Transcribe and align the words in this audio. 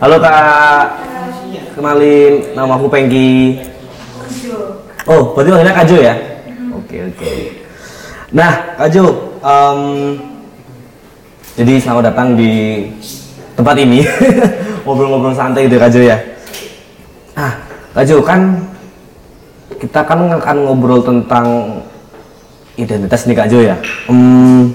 Halo 0.00 0.16
Kak. 0.16 0.96
Kenalin, 1.76 2.56
nama 2.56 2.72
aku 2.80 2.88
Pengki. 2.88 3.60
Oh, 5.04 5.36
berarti 5.36 5.52
maksudnya 5.52 5.76
Kak 5.76 5.84
Jo 5.92 5.96
ya? 6.00 6.14
Oke, 6.72 6.96
oke. 7.04 7.32
Nah, 8.32 8.80
Kak 8.80 8.88
Jo, 8.96 9.36
em, 9.44 9.80
jadi 11.52 11.84
selamat 11.84 12.16
datang 12.16 12.32
di 12.32 12.88
tempat 13.52 13.76
ini. 13.76 14.00
Ngobrol-ngobrol 14.88 15.36
santai 15.36 15.68
gitu 15.68 15.76
Kak 15.76 15.92
Jo 15.92 16.00
ya. 16.00 16.16
Ah, 17.36 17.60
Kak 17.92 18.08
Jo 18.08 18.24
kan 18.24 18.56
kita 19.84 20.00
kan 20.00 20.32
akan 20.32 20.56
ngobrol 20.64 21.04
tentang 21.04 21.76
identitas 22.80 23.28
nih 23.28 23.36
Kak 23.36 23.52
Jo 23.52 23.60
ya. 23.60 23.76
Em, 24.08 24.72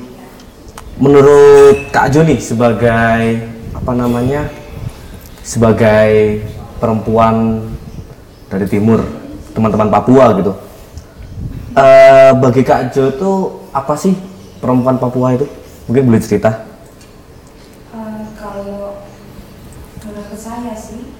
menurut 1.01 1.89
Kak 1.89 2.13
Jo 2.13 2.21
nih 2.21 2.37
sebagai 2.37 3.41
apa 3.73 3.91
namanya? 3.97 4.64
Sebagai 5.45 6.41
perempuan 6.81 7.61
dari 8.49 8.65
timur, 8.65 9.05
teman-teman 9.53 9.93
Papua 9.93 10.33
gitu. 10.41 10.57
Eh, 11.77 12.33
bagi 12.33 12.65
Kak 12.65 12.97
Jo 12.97 13.13
tuh 13.13 13.69
apa 13.69 13.93
sih 13.93 14.17
perempuan 14.57 14.97
Papua 14.97 15.37
itu? 15.37 15.45
Mungkin 15.85 16.09
boleh 16.09 16.17
cerita. 16.17 16.65
Eh, 17.93 18.21
kalau 18.33 19.05
menurut 20.01 20.33
saya 20.33 20.73
sih 20.73 21.13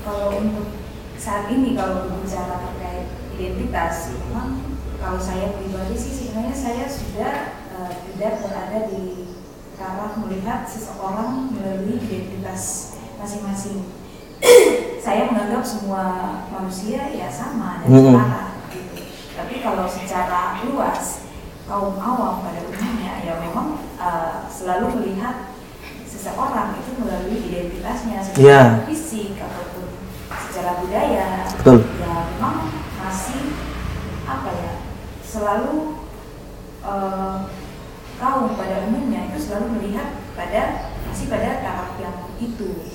kalau 0.00 0.40
untuk 0.40 0.72
saat 1.20 1.52
ini 1.52 1.76
kalau 1.76 2.08
berbicara 2.08 2.64
terkait 2.64 3.12
identitas 3.36 4.16
memang 4.24 4.78
kalau 4.96 5.20
saya 5.20 5.52
pribadi 5.60 5.92
sih 6.00 6.16
sebenarnya 6.16 6.56
saya 6.56 6.88
sudah 6.88 7.34
eh, 7.76 7.92
tidak 8.08 8.40
berada 8.40 8.88
di 8.88 9.36
taraf 9.76 10.16
melihat 10.22 10.64
seseorang 10.64 11.52
melalui 11.52 12.00
identitas 12.00 12.93
masing-masing 13.64 13.80
saya 15.04 15.32
menganggap 15.32 15.64
semua 15.64 16.04
manusia 16.52 17.00
ya 17.12 17.28
sama 17.32 17.80
dan 17.84 17.88
Mm-mm. 17.88 18.12
setara 18.12 18.44
gitu. 18.72 18.94
tapi 19.36 19.54
kalau 19.64 19.84
secara 19.88 20.42
luas 20.68 21.24
kaum 21.64 21.96
awam 21.96 22.44
pada 22.44 22.60
umumnya 22.68 23.24
ya 23.24 23.40
memang 23.40 23.80
eh, 23.96 24.32
selalu 24.52 25.00
melihat 25.00 25.56
seseorang 26.04 26.76
itu 26.76 26.92
melalui 27.00 27.38
identitasnya 27.40 28.20
secara 28.20 28.44
Iya. 28.44 28.62
fisik 28.84 29.40
ataupun 29.40 29.88
secara 30.52 30.70
budaya 30.84 31.48
Betul. 31.60 31.78
ya 32.00 32.12
memang 32.36 32.56
masih 33.00 33.56
apa 34.28 34.50
ya 34.52 34.72
selalu 35.24 36.04
eh, 36.84 37.36
kaum 38.20 38.52
pada 38.60 38.76
umumnya 38.88 39.32
itu 39.32 39.38
selalu 39.40 39.80
melihat 39.80 40.20
pada 40.36 40.92
masih 41.08 41.26
pada 41.32 41.64
taraf 41.64 41.96
yang 42.00 42.28
itu 42.40 42.93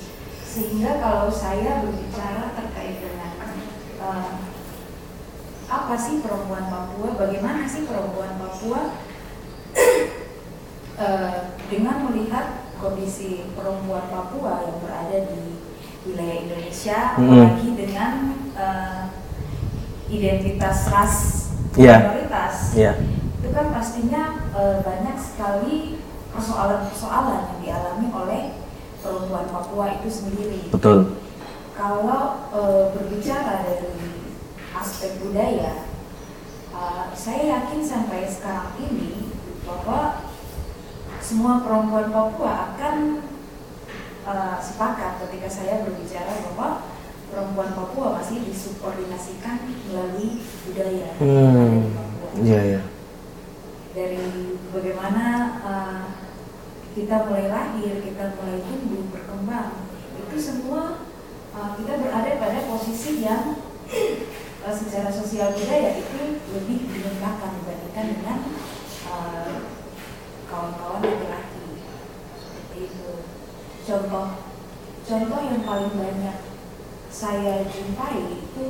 sehingga 0.50 0.98
kalau 0.98 1.30
saya 1.30 1.86
berbicara 1.86 2.50
terkait 2.58 2.98
dengan 2.98 3.30
eh, 4.02 4.32
apa 5.70 5.94
sih 5.94 6.18
perempuan 6.18 6.66
Papua 6.66 7.14
bagaimana 7.14 7.62
sih 7.62 7.86
perempuan 7.86 8.34
Papua 8.36 8.80
Eh, 11.00 11.36
dengan 11.72 12.04
melihat 12.12 12.68
kondisi 12.76 13.48
perempuan 13.56 14.12
Papua 14.12 14.68
yang 14.68 14.84
berada 14.84 15.32
di 15.32 15.56
wilayah 16.04 16.44
Indonesia, 16.44 17.16
Mm-mm. 17.16 17.24
apalagi 17.56 17.68
dengan 17.72 18.12
eh, 18.52 19.02
identitas 20.12 20.92
ras 20.92 21.14
Iya. 21.72 22.04
minoritas, 22.04 22.76
Iya. 22.76 22.92
itu 23.40 23.48
kan 23.48 23.72
pastinya 23.72 24.44
eh, 24.52 24.76
banyak 24.84 25.16
sekali 25.16 26.04
persoalan-persoalan 26.36 27.48
yang 27.48 27.58
dialami 27.64 28.06
oleh 28.12 28.42
perempuan 29.00 29.46
Papua 29.48 29.86
itu 30.00 30.08
sendiri. 30.08 30.68
Betul. 30.70 31.16
Kalau 31.76 32.52
eh, 32.52 32.84
berbicara 32.92 33.64
dari 33.64 34.30
aspek 34.76 35.20
budaya, 35.24 35.88
eh, 36.72 37.04
saya 37.16 37.42
yakin 37.58 37.80
sampai 37.80 38.28
sekarang 38.28 38.76
ini 38.78 39.32
bahwa 39.64 40.28
semua 41.20 41.64
perempuan 41.64 42.12
Papua 42.12 42.76
akan 42.76 43.24
eh, 44.28 44.56
sepakat 44.60 45.24
ketika 45.26 45.48
saya 45.48 45.82
berbicara 45.84 46.32
bahwa 46.52 46.84
perempuan 47.30 47.70
Papua 47.72 48.18
masih 48.20 48.42
disubordinasikan 48.44 49.62
melalui 49.88 50.42
budaya 50.66 51.14
Hmm. 51.16 51.86
Iya, 52.38 52.60
iya. 52.62 52.80
dari 53.90 54.54
bagaimana 54.70 55.58
uh, 55.66 56.02
kita 56.94 57.30
mulai 57.30 57.46
lahir, 57.46 58.02
kita 58.02 58.34
mulai 58.34 58.58
tumbuh, 58.66 59.04
berkembang, 59.14 59.86
itu 60.18 60.36
semua 60.38 61.06
uh, 61.54 61.70
kita 61.78 62.02
berada 62.02 62.30
pada 62.38 62.58
posisi 62.66 63.22
yang 63.22 63.58
uh, 64.66 64.74
secara 64.74 65.10
sosial 65.10 65.54
budaya 65.54 65.98
itu 66.02 66.42
lebih 66.50 66.78
direndahkan 66.90 67.50
dibandingkan 67.62 68.06
dengan 68.18 68.38
uh, 69.06 69.54
kawan-kawan 70.50 71.02
laki-laki. 71.02 71.66
Seperti 72.38 72.78
itu. 72.90 73.12
Contoh, 73.86 74.26
contoh 75.06 75.40
yang 75.42 75.62
paling 75.66 75.92
banyak 75.94 76.38
saya 77.10 77.66
jumpai 77.66 78.38
itu 78.38 78.64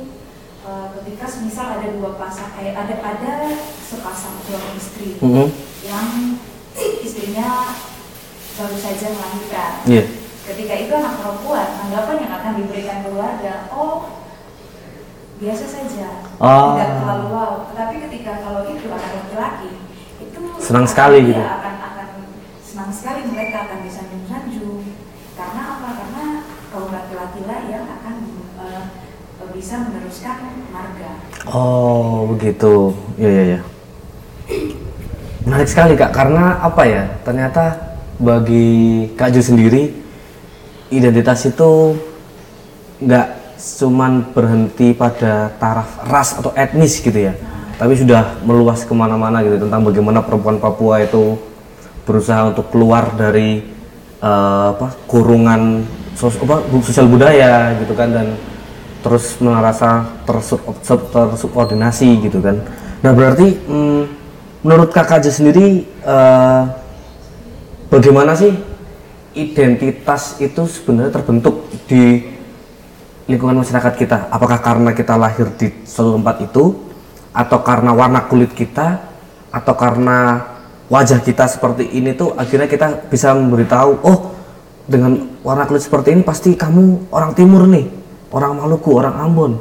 uh, 0.65 0.89
ketika 0.97 1.25
misal 1.45 1.77
ada 1.77 1.87
dua 1.93 2.17
pasang, 2.17 2.57
eh, 2.57 2.73
ada 2.73 2.95
ada 3.01 3.33
sepasang 3.81 4.41
suami 4.45 4.71
istri 4.77 5.17
Mhm. 5.21 5.47
yang 5.85 6.09
istrinya 7.05 7.49
baru 8.61 8.77
saja 8.77 9.07
melahirkan. 9.09 9.71
Iya. 9.89 10.03
Ketika 10.41 10.73
itu 10.77 10.93
anak 10.93 11.13
perempuan, 11.17 11.67
anggapan 11.89 12.15
yang 12.21 12.33
akan 12.37 12.51
diberikan 12.61 12.97
keluarga, 13.01 13.53
oh 13.73 14.21
biasa 15.41 15.65
saja, 15.65 16.09
Oh. 16.37 16.77
tidak 16.77 17.01
terlalu 17.01 17.25
wow. 17.33 17.53
Tetapi 17.73 17.95
ketika 18.09 18.31
kalau 18.45 18.61
itu 18.69 18.85
anak 18.89 19.11
laki-laki, 19.25 19.71
itu 20.21 20.39
Senang 20.61 20.85
sekali 20.85 21.17
iya, 21.25 21.29
gitu. 21.33 21.41
akan 21.41 21.75
akan 21.81 22.07
senang 22.61 22.91
sekali 22.93 23.21
mereka 23.25 23.57
akan 23.65 23.79
disanjung-sanjung. 23.81 24.81
Karena 25.33 25.61
apa? 25.77 25.89
Karena 25.97 26.25
kaum 26.69 26.89
laki-laki 26.93 27.41
lah 27.49 27.59
yang 27.65 27.85
akan 27.89 28.15
eh, 28.61 28.83
bisa 29.57 29.73
meneruskan 29.81 30.37
marga. 30.69 31.11
Oh, 31.49 32.29
begitu. 32.37 32.93
Iya, 33.17 33.29
iya, 33.29 33.43
iya. 33.57 33.59
Menarik 35.41 35.69
sekali, 35.69 35.97
Kak. 35.97 36.13
Karena 36.13 36.61
apa 36.61 36.85
ya? 36.85 37.03
Ternyata 37.25 37.90
bagi 38.19 39.11
Kak 39.15 39.29
Ju 39.31 39.41
sendiri 39.43 39.91
identitas 40.91 41.47
itu 41.47 41.95
nggak 43.01 43.27
cuman 43.79 44.33
berhenti 44.33 44.91
pada 44.91 45.53
taraf 45.61 46.01
ras 46.09 46.35
atau 46.37 46.51
etnis 46.57 46.99
gitu 46.99 47.15
ya. 47.15 47.33
Tapi 47.77 47.97
sudah 47.97 48.37
meluas 48.45 48.85
ke 48.85 48.93
mana-mana 48.93 49.41
gitu 49.41 49.57
tentang 49.57 49.81
bagaimana 49.81 50.21
perempuan 50.21 50.61
Papua 50.61 51.01
itu 51.01 51.37
berusaha 52.05 52.53
untuk 52.53 52.69
keluar 52.69 53.13
dari 53.17 53.61
eh, 54.21 54.67
apa 54.73 54.93
kurungan 55.09 55.85
sos, 56.13 56.37
apa, 56.41 56.61
sosial 56.85 57.09
budaya 57.09 57.73
gitu 57.81 57.93
kan 57.97 58.09
dan 58.13 58.27
terus 59.01 59.33
merasa 59.41 60.05
tersub, 60.29 60.61
sub- 60.85 61.09
tersubordinasi 61.09 62.21
gitu 62.21 62.37
kan. 62.37 62.61
Nah 63.01 63.11
berarti 63.17 63.57
mm, 63.65 64.03
menurut 64.61 64.93
kakak 64.93 65.25
aja 65.25 65.33
sendiri 65.33 65.89
eh, 65.89 66.61
bagaimana 67.91 68.33
sih 68.33 68.55
identitas 69.35 70.39
itu 70.39 70.63
sebenarnya 70.65 71.11
terbentuk 71.19 71.67
di 71.85 72.23
lingkungan 73.27 73.61
masyarakat 73.61 73.93
kita? 73.99 74.17
Apakah 74.31 74.63
karena 74.63 74.95
kita 74.95 75.19
lahir 75.19 75.51
di 75.59 75.69
suatu 75.83 76.15
tempat 76.17 76.41
itu, 76.41 76.63
atau 77.31 77.59
karena 77.63 77.91
warna 77.95 78.27
kulit 78.27 78.51
kita, 78.51 78.99
atau 79.51 79.73
karena 79.75 80.47
wajah 80.91 81.23
kita 81.23 81.47
seperti 81.47 81.87
ini 81.95 82.11
tuh 82.15 82.35
akhirnya 82.35 82.67
kita 82.67 83.07
bisa 83.07 83.31
memberitahu, 83.31 83.91
oh 84.03 84.35
dengan 84.87 85.39
warna 85.43 85.63
kulit 85.63 85.83
seperti 85.83 86.11
ini 86.11 86.23
pasti 86.27 86.55
kamu 86.59 87.11
orang 87.11 87.31
timur 87.31 87.63
nih, 87.67 87.87
orang 88.35 88.59
Maluku, 88.59 88.99
orang 88.99 89.15
Ambon. 89.15 89.53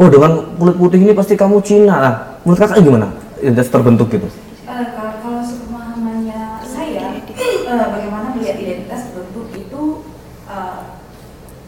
Oh 0.00 0.08
dengan 0.08 0.56
kulit 0.56 0.76
putih 0.80 1.00
ini 1.04 1.12
pasti 1.12 1.36
kamu 1.36 1.60
Cina 1.60 1.96
lah. 2.00 2.14
Menurut 2.42 2.60
kakak 2.60 2.80
gimana? 2.80 3.08
Identitas 3.38 3.68
terbentuk 3.68 4.08
gitu? 4.08 4.26
Eh, 4.64 4.86
kalau, 4.96 5.14
kalau 5.20 5.40
sepemahamannya 5.44 6.64
saya, 6.64 7.20
eh, 7.20 7.86
bagaimana 7.92 8.32
melihat 8.32 8.56
identitas 8.58 9.12
terbentuk 9.12 9.52
itu, 9.52 9.82
eh, 10.48 10.80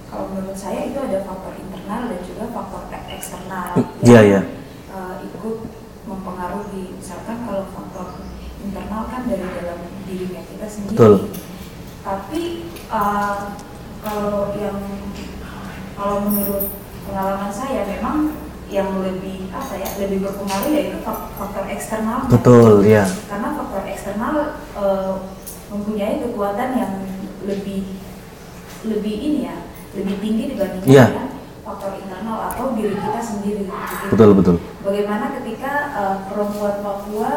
kalau 0.09 0.25
menurut 0.33 0.57
saya 0.57 0.89
itu 0.89 0.99
ada 0.99 1.21
faktor 1.23 1.53
internal 1.61 2.01
dan 2.09 2.21
juga 2.25 2.45
faktor 2.51 2.83
e- 3.77 3.96
Iya, 4.07 4.15
yang, 4.15 4.25
iya. 4.25 4.41
eh, 4.89 5.15
ikut 5.27 5.57
mempengaruhi. 6.07 6.95
Misalkan 6.95 7.37
kalau 7.43 7.67
faktor 7.69 8.09
internal 8.61 9.03
kan 9.07 9.27
dari 9.27 9.43
dalam 9.43 9.79
dirinya 10.05 10.43
kita 10.45 10.67
sendiri. 10.67 10.95
Betul. 10.95 11.15
Tapi 12.01 12.43
eh, 12.71 13.37
kalau 14.01 14.55
yang 14.55 14.79
kalau 15.93 16.17
menurut 16.23 16.71
pengalaman 17.03 17.51
saya 17.51 17.83
memang 17.85 18.17
yang 18.67 18.99
lebih 18.99 19.47
apa 19.51 19.75
ya 19.75 19.89
lebih 19.97 20.23
berpengaruh 20.23 20.71
yaitu 20.71 20.99
fak- 21.01 21.31
faktor 21.35 21.65
eksternal 21.67 22.27
Betul, 22.27 22.83
ya. 22.83 23.07
karena 23.27 23.55
faktor 23.55 23.83
eksternal 23.87 24.35
eh, 24.75 25.13
mempunyai 25.67 26.19
kekuatan 26.21 26.71
yang 26.75 26.93
lebih 27.47 27.95
lebih 28.83 29.15
ini 29.17 29.39
ya 29.47 29.57
lebih 29.95 30.15
tinggi 30.19 30.45
dibandingkan 30.55 30.91
Iya. 30.91 31.05
dengan 31.15 31.29
faktor 31.63 31.93
internal 31.97 32.39
atau 32.51 32.75
diri 32.75 32.95
kita 32.95 33.21
sendiri. 33.47 33.65
gitu. 33.71 34.11
Betul 34.11 34.31
betul. 34.35 34.57
Bagaimana 34.83 35.27
ketika 35.39 35.73
uh, 35.95 36.17
perempuan 36.27 36.83
Papua 36.83 37.35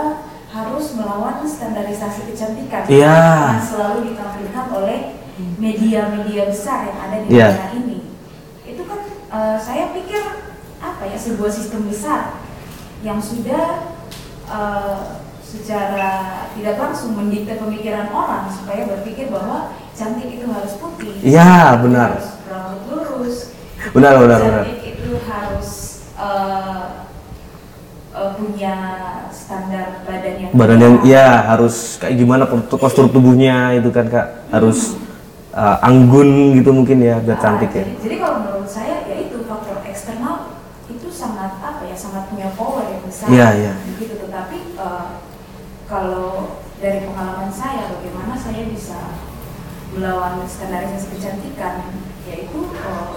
harus 0.50 0.86
melawan 0.98 1.46
standarisasi 1.46 2.26
kecantikan 2.26 2.90
Iya. 2.90 3.54
yang 3.54 3.62
selalu 3.62 4.00
ditampilkan 4.10 4.66
oleh 4.74 5.00
media-media 5.62 6.50
besar 6.50 6.90
yang 6.90 6.98
ada 7.00 7.18
di 7.22 7.28
Iya. 7.30 7.50
negara 7.54 7.70
ini. 7.78 8.00
Itu 8.66 8.82
kan 8.84 9.00
uh, 9.30 9.58
saya 9.58 9.94
pikir 9.94 10.22
apa 10.80 11.04
ya 11.06 11.18
sebuah 11.18 11.52
sistem 11.52 11.86
besar 11.86 12.40
yang 13.06 13.22
sudah 13.22 13.94
uh, 14.50 15.22
secara 15.40 16.46
tidak 16.54 16.78
langsung 16.78 17.18
mendikte 17.18 17.58
pemikiran 17.58 18.10
orang 18.10 18.46
supaya 18.50 18.86
berpikir 18.86 19.30
bahwa 19.30 19.74
cantik 19.94 20.30
itu 20.30 20.46
harus 20.46 20.78
putih, 20.78 21.14
Iya, 21.22 21.78
benar. 21.82 22.16
harus 22.16 22.28
lurus, 22.86 23.38
Benar 23.92 24.14
benar 24.18 24.40
benar. 24.40 24.62
cantik 24.66 24.80
itu 24.94 25.12
harus 25.26 25.68
uh, 26.20 27.08
uh, 28.14 28.30
punya 28.36 28.76
standar 29.32 30.04
badan 30.04 30.36
yang 30.36 30.52
Badan 30.52 30.80
yang 30.80 30.96
ya 31.08 31.28
harus 31.48 31.98
kayak 31.98 32.20
gimana 32.20 32.44
postur 32.52 33.08
tubuhnya 33.08 33.74
itu 33.80 33.90
kan 33.90 34.12
kak 34.12 34.52
harus 34.52 35.00
uh, 35.56 35.80
anggun 35.82 36.60
gitu 36.60 36.70
mungkin 36.76 37.02
ya 37.02 37.18
biar 37.24 37.38
Ah, 37.40 37.42
cantik 37.42 37.72
ya. 37.74 37.84
jadi, 37.88 37.94
jadi 38.04 38.16
kalau 38.22 38.38
menurut 38.46 38.70
saya 38.70 39.08
ya 39.08 39.16
itu 39.26 39.42
faktor 39.48 39.82
eksternal 39.88 40.60
itu 40.90 41.08
sangat 41.10 41.58
apa 41.62 41.86
ya 41.86 41.96
sangat 41.96 42.30
punya 42.34 42.50
power 42.58 42.86
yang 42.90 43.04
besar. 43.06 43.28
Iya, 43.30 43.48
iya. 43.58 43.74
Begitu 43.96 44.14
tetapi 44.26 44.58
eh, 44.78 45.08
kalau 45.90 46.60
dari 46.80 47.00
pengalaman 47.06 47.52
saya 47.52 47.94
bagaimana 47.94 48.34
saya 48.38 48.62
bisa 48.70 49.00
melawan 49.90 50.46
standarisasi 50.46 51.18
kecantikan 51.18 51.94
yaitu 52.30 52.60
eh, 52.74 53.14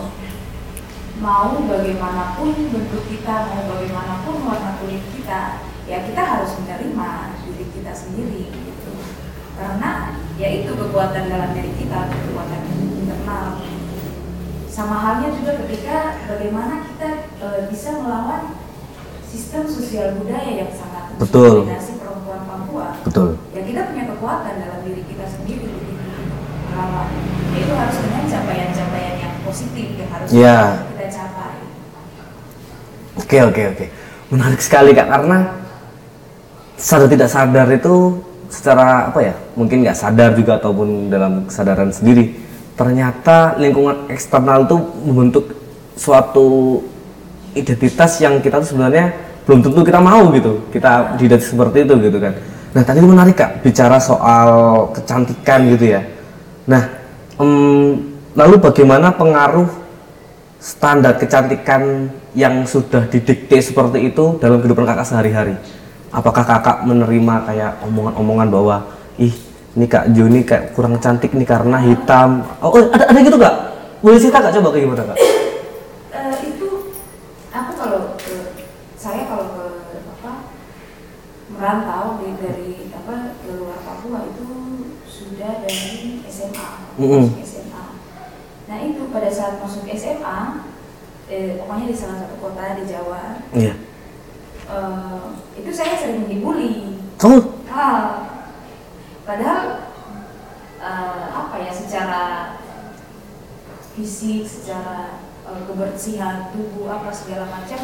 mau 1.20 1.61
bagaimanapun 1.69 2.73
bentuk 2.73 3.05
kita 3.11 3.53
mau 3.53 3.62
bagaimanapun 3.76 4.35
warna 4.49 4.81
kulit 4.81 5.03
kita 5.12 5.61
ya 5.85 6.09
kita 6.09 6.23
harus 6.25 6.56
menerima 6.62 7.11
diri 7.44 7.67
kita 7.69 7.93
sendiri 7.93 8.49
gitu 8.49 8.93
karena 9.59 10.17
ya 10.41 10.49
itu 10.49 10.70
kekuatan 10.73 11.29
dalam 11.29 11.50
diri 11.53 11.73
kita 11.76 12.09
kekuatan 12.09 12.61
internal 12.97 13.61
sama 14.73 14.97
halnya 15.05 15.37
juga 15.37 15.61
ketika 15.67 16.17
bagaimana 16.32 16.88
kita 16.88 17.09
eh, 17.44 17.61
bisa 17.69 18.00
melawan 18.00 18.56
sistem 19.29 19.69
sosial 19.69 20.17
budaya 20.17 20.49
yang 20.65 20.73
sangat 20.73 21.12
Betul. 21.20 21.69
perempuan 21.69 22.41
Papua 22.49 22.88
Betul. 23.05 23.37
ya 23.53 23.61
kita 23.61 23.81
punya 23.93 24.05
kekuatan 24.17 24.55
dalam 24.65 24.81
diri 24.88 25.05
kita 25.05 25.29
sendiri 25.29 25.69
untuk 25.69 25.99
melawan 26.73 27.08
ya 27.53 27.58
itu 27.61 27.73
harus 27.76 27.97
dengan 28.00 28.25
capaian-capaian 28.25 29.15
yang 29.20 29.35
positif 29.44 29.87
yang 30.00 30.08
harus 30.08 30.29
Iya. 30.32 30.58
Oke 33.19 33.38
oke 33.44 33.62
oke. 33.76 33.87
Menarik 34.32 34.61
sekali 34.64 34.97
kak 34.97 35.09
karena 35.09 35.62
sadar 36.82 37.09
tidak 37.09 37.29
sadar 37.31 37.67
itu 37.70 38.19
secara 38.53 39.09
apa 39.09 39.20
ya 39.25 39.35
mungkin 39.56 39.81
nggak 39.81 39.97
sadar 39.97 40.37
juga 40.37 40.61
ataupun 40.61 41.09
dalam 41.09 41.49
kesadaran 41.49 41.88
sendiri 41.88 42.37
ternyata 42.76 43.56
lingkungan 43.56 44.12
eksternal 44.12 44.69
itu 44.69 44.76
membentuk 45.09 45.56
suatu 45.97 46.81
identitas 47.56 48.20
yang 48.20 48.41
kita 48.44 48.61
tuh 48.61 48.76
sebenarnya 48.76 49.12
belum 49.49 49.61
tentu 49.65 49.81
kita 49.81 50.00
mau 50.00 50.29
gitu 50.37 50.69
kita 50.69 51.17
diidentitas 51.17 51.49
seperti 51.53 51.88
itu 51.88 51.94
gitu 52.03 52.19
kan 52.20 52.35
nah 52.73 52.82
tadi 52.85 53.00
menarik 53.00 53.37
kak 53.37 53.65
bicara 53.65 53.97
soal 53.97 54.50
kecantikan 54.97 55.69
gitu 55.73 55.97
ya 55.97 56.03
nah 56.69 56.93
em, 57.41 58.00
lalu 58.37 58.56
bagaimana 58.61 59.12
pengaruh 59.17 59.69
standar 60.62 61.19
kecantikan 61.19 62.06
yang 62.38 62.62
sudah 62.62 63.11
didikte 63.11 63.59
seperti 63.59 64.14
itu 64.14 64.38
dalam 64.38 64.62
kehidupan 64.62 64.87
kakak 64.87 65.11
sehari-hari? 65.11 65.59
Apakah 66.14 66.47
kakak 66.47 66.87
menerima 66.87 67.35
kayak 67.50 67.73
omongan-omongan 67.82 68.49
bahwa 68.53 68.76
ih 69.19 69.35
ini 69.75 69.88
kak 69.91 70.12
Juni 70.14 70.47
kayak 70.47 70.76
kurang 70.79 71.03
cantik 71.03 71.35
nih 71.35 71.49
karena 71.49 71.82
hitam? 71.82 72.47
Oh, 72.62 72.70
oh, 72.70 72.85
ada 72.94 73.11
ada 73.11 73.19
gitu 73.19 73.41
kak? 73.41 73.55
Boleh 74.05 74.23
cerita 74.23 74.38
kak 74.38 74.55
coba 74.55 74.69
kayak 74.70 74.85
gimana 74.87 75.03
kak? 75.11 75.19
Eh, 76.14 76.35
itu 76.47 76.69
aku 77.50 77.73
kalau 77.75 78.15
ke 78.23 78.55
saya 78.94 79.26
kalau 79.26 79.50
ke 79.56 79.65
apa 79.99 80.32
merantau 81.50 82.23
di, 82.23 82.29
dari 82.38 82.93
apa 82.93 83.35
ke 83.41 83.50
luar 83.56 83.81
Papua 83.82 84.31
itu 84.31 84.47
sudah 85.08 85.65
dari 85.65 86.20
SMA 86.29 86.69
Mm-mm. 87.00 87.25
masuk 87.32 87.41
SMA 87.43 87.85
nah 88.69 88.79
itu 88.79 89.08
pada 89.08 89.29
saat 89.32 89.61
masuk 89.65 89.88
SMA 89.88 90.41
eh, 91.32 91.56
pokoknya 91.56 91.88
di 91.88 91.96
salah 91.96 92.17
satu 92.20 92.37
kota 92.37 92.76
di 92.76 92.84
Jawa 92.84 93.40
Iya. 93.50 93.75
eh, 94.69 95.20
itu 95.56 95.70
saya 95.73 95.96
sering 95.96 96.29
dibully 96.29 97.00
Oh, 97.23 97.56
Ah, 97.67 98.29
padahal 99.23 99.88
eh, 100.76 101.25
apa 101.31 101.55
ya 101.56 101.73
secara 101.73 102.23
fisik, 103.93 104.44
secara 104.44 105.23
eh, 105.46 105.61
kebersihan 105.64 106.50
tubuh 106.50 106.90
apa 106.90 107.08
segala 107.08 107.49
macam 107.49 107.81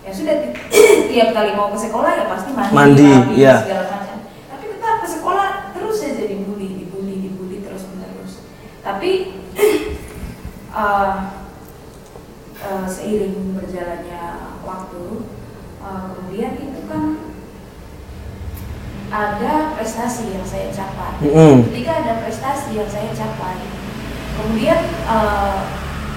ya 0.00 0.10
sudah 0.10 0.34
ti- 0.40 0.56
tiap 1.12 1.34
kali 1.34 1.52
mau 1.52 1.68
ke 1.68 1.78
sekolah 1.78 2.12
ya 2.14 2.24
pasti 2.24 2.50
mandi, 2.54 2.72
Mandi, 2.72 3.04
rapi, 3.10 3.34
iya. 3.36 3.54
segala 3.60 3.84
macam. 3.90 4.16
Tapi 4.48 4.64
tetap 4.70 4.94
ke 5.02 5.08
sekolah 5.10 5.48
terus 5.74 5.96
saja 5.98 6.24
dibully, 6.24 6.68
dibully, 6.78 7.14
dibully 7.20 7.56
terus 7.60 7.84
menerus. 7.90 8.40
Tapi 8.80 9.10
eh, 12.60 12.86
seiring 12.86 13.56
berjalannya 13.56 14.22
waktu, 14.64 15.04
eh, 15.80 16.02
kemudian 16.12 16.52
itu 16.60 16.80
kan 16.86 17.04
ada 19.10 19.74
prestasi 19.74 20.38
yang 20.38 20.46
saya 20.46 20.70
capai. 20.70 21.18
Mm-mm. 21.18 21.66
Ketika 21.72 21.92
ada 22.06 22.12
prestasi 22.22 22.78
yang 22.78 22.86
saya 22.86 23.10
capai, 23.10 23.58
kemudian 24.38 24.80
eh, 24.86 25.58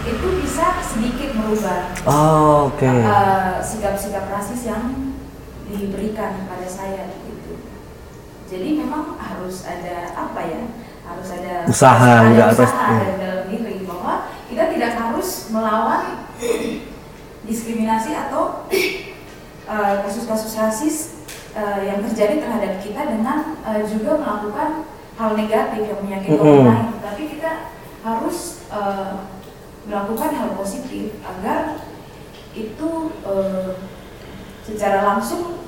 itu 0.04 0.28
bisa 0.44 0.84
sedikit 0.84 1.32
merubah 1.32 1.96
oh, 2.04 2.68
oke. 2.68 2.84
eh, 2.84 3.56
sikap-sikap 3.64 4.28
rasis 4.28 4.68
yang 4.68 5.16
diberikan 5.72 6.44
pada 6.46 6.68
saya 6.68 7.08
gitu. 7.24 7.56
Jadi 8.52 8.84
memang 8.84 9.18
harus 9.18 9.66
ada 9.66 10.12
apa 10.14 10.42
ya? 10.44 10.62
Harus 11.04 11.28
ada 11.36 11.68
Usaha, 11.68 12.30
ada 12.32 12.52
usaha 12.52 12.88
dari 13.00 13.16
dalam 13.20 13.44
diri 13.52 13.84
bahwa 13.84 14.28
kita 14.48 14.72
tidak 14.72 14.92
harus 14.96 15.52
melawan 15.52 16.23
diskriminasi 17.44 18.12
atau 18.16 18.66
eh, 18.72 19.96
kasus-kasus 20.04 20.54
rasis 20.56 20.96
eh, 21.54 21.82
yang 21.88 22.00
terjadi 22.08 22.40
terhadap 22.40 22.80
kita 22.80 23.02
dengan 23.04 23.60
eh, 23.68 23.84
juga 23.84 24.16
melakukan 24.18 24.88
hal 25.14 25.32
negatif 25.36 25.82
yang 25.86 26.00
menyakiti 26.02 26.34
Mm-mm. 26.34 26.48
orang 26.64 26.68
lain, 26.72 26.88
tapi 27.04 27.22
kita 27.30 27.52
harus 28.02 28.38
eh, 28.72 29.14
melakukan 29.84 30.32
hal 30.32 30.50
positif 30.56 31.20
agar 31.22 31.84
itu 32.56 32.90
eh, 33.28 33.72
secara 34.64 35.04
langsung 35.04 35.60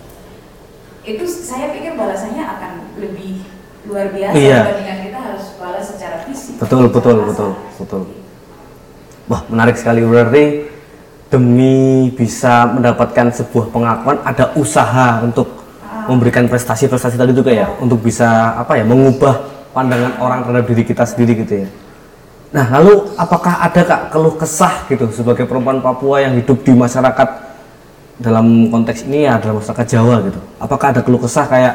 itu 1.05 1.21
saya 1.27 1.69
pikir 1.69 1.93
balasannya 1.93 2.41
akan 2.41 2.71
lebih 2.97 3.45
luar 3.85 4.09
biasa 4.09 4.33
Iya. 4.33 4.65
dibandingkan 4.65 4.99
kita 5.05 5.19
harus 5.21 5.45
balas 5.61 5.85
secara 5.85 6.17
fisik. 6.25 6.57
Betul, 6.57 6.89
betul, 6.89 7.17
kasar. 7.21 7.29
betul, 7.29 7.51
betul. 7.77 8.03
Wah, 9.25 9.41
menarik 9.49 9.73
sekali 9.77 10.05
berarti 10.05 10.69
demi 11.33 12.13
bisa 12.13 12.69
mendapatkan 12.69 13.33
sebuah 13.33 13.73
pengakuan 13.73 14.21
ada 14.21 14.53
usaha 14.55 15.25
untuk 15.25 15.65
Ah. 15.85 16.09
memberikan 16.09 16.45
prestasi-prestasi 16.45 17.17
tadi 17.17 17.33
juga 17.33 17.49
ya, 17.53 17.69
untuk 17.81 18.01
bisa 18.01 18.53
apa 18.57 18.77
ya, 18.77 18.85
mengubah 18.85 19.41
pandangan 19.73 20.17
orang 20.21 20.39
terhadap 20.45 20.65
diri 20.69 20.83
kita 20.85 21.03
sendiri 21.05 21.33
gitu 21.45 21.65
ya. 21.65 21.69
Nah, 22.53 22.65
lalu 22.79 23.11
apakah 23.17 23.59
ada 23.59 23.81
Kak 23.83 24.01
keluh 24.13 24.37
kesah 24.37 24.85
gitu 24.87 25.09
sebagai 25.11 25.43
perempuan 25.49 25.81
Papua 25.81 26.23
yang 26.23 26.37
hidup 26.39 26.61
di 26.63 26.71
masyarakat 26.71 27.29
dalam 28.21 28.71
konteks 28.71 29.03
ini 29.09 29.27
ya 29.27 29.35
dalam 29.41 29.59
masyarakat 29.59 29.87
Jawa 29.91 30.15
gitu. 30.23 30.39
Apakah 30.61 30.87
ada 30.95 31.01
keluh 31.03 31.19
kesah 31.19 31.45
kayak 31.51 31.73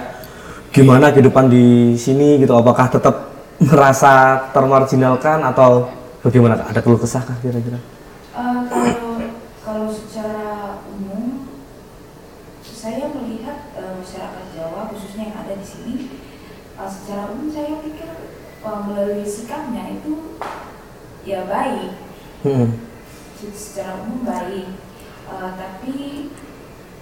gimana 0.73 1.13
kehidupan 1.13 1.53
di 1.53 1.95
sini 2.01 2.41
gitu? 2.41 2.57
Apakah 2.57 2.89
tetap 2.89 3.29
merasa 3.69 4.41
termarginalkan 4.57 5.45
atau 5.45 5.91
bagaimana 6.21 6.55
Kak? 6.61 6.69
Ada 6.75 6.81
keluh 6.85 7.01
kesah 7.01 7.23
kah 7.25 7.37
kira-kira? 7.41 7.79
Eh, 8.37 8.61
kalau 8.71 9.21
kalau 9.61 9.89
secara 9.93 10.81
umum 10.89 11.49
saya 12.65 13.13
melihat 13.13 13.73
eh, 13.77 13.93
masyarakat 14.01 14.45
Jawa 14.57 14.89
khususnya 14.93 15.33
yang 15.33 15.39
ada 15.45 15.55
di 15.57 15.67
sini 15.67 15.95
eh, 16.77 16.89
secara 16.91 17.29
umum 17.33 17.53
saya 17.53 17.81
pikir 17.85 18.09
eh, 18.65 18.79
melalui 18.89 19.27
sikapnya 19.27 20.01
itu 20.01 20.39
ya 21.25 21.45
baik 21.45 21.97
Hmm. 22.41 22.73
secara 23.37 24.01
umum 24.01 24.25
baik 24.25 24.73
Eh, 25.31 25.51
tapi 25.55 25.95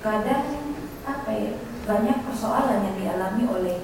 kadang 0.05 0.77
apa 1.09 1.31
ya 1.33 1.57
banyak 1.89 2.19
persoalan 2.29 2.85
yang 2.85 2.97
dialami 3.01 3.45
oleh 3.49 3.77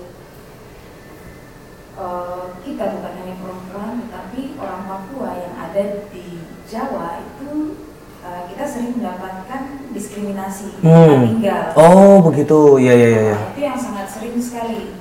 eh, 1.94 2.42
kita 2.62 2.84
bukan 2.98 3.12
hanya 3.22 3.34
perempuan 3.38 3.90
tetapi 4.06 4.40
orang 4.58 4.82
Papua 4.84 5.30
ada 5.54 5.82
di 6.10 6.26
Jawa 6.64 7.20
itu 7.20 7.76
uh, 8.24 8.42
kita 8.48 8.64
sering 8.64 8.96
mendapatkan 8.96 9.62
diskriminasi 9.92 10.80
Hmm. 10.80 11.28
tinggal. 11.28 11.76
Oh 11.76 12.24
begitu, 12.24 12.80
ya 12.80 12.94
ya 12.96 13.08
ya. 13.10 13.22
ya. 13.30 13.36
Nah, 13.36 13.50
itu 13.52 13.60
yang 13.60 13.78
sangat 13.78 14.06
sering 14.08 14.36
sekali. 14.40 14.96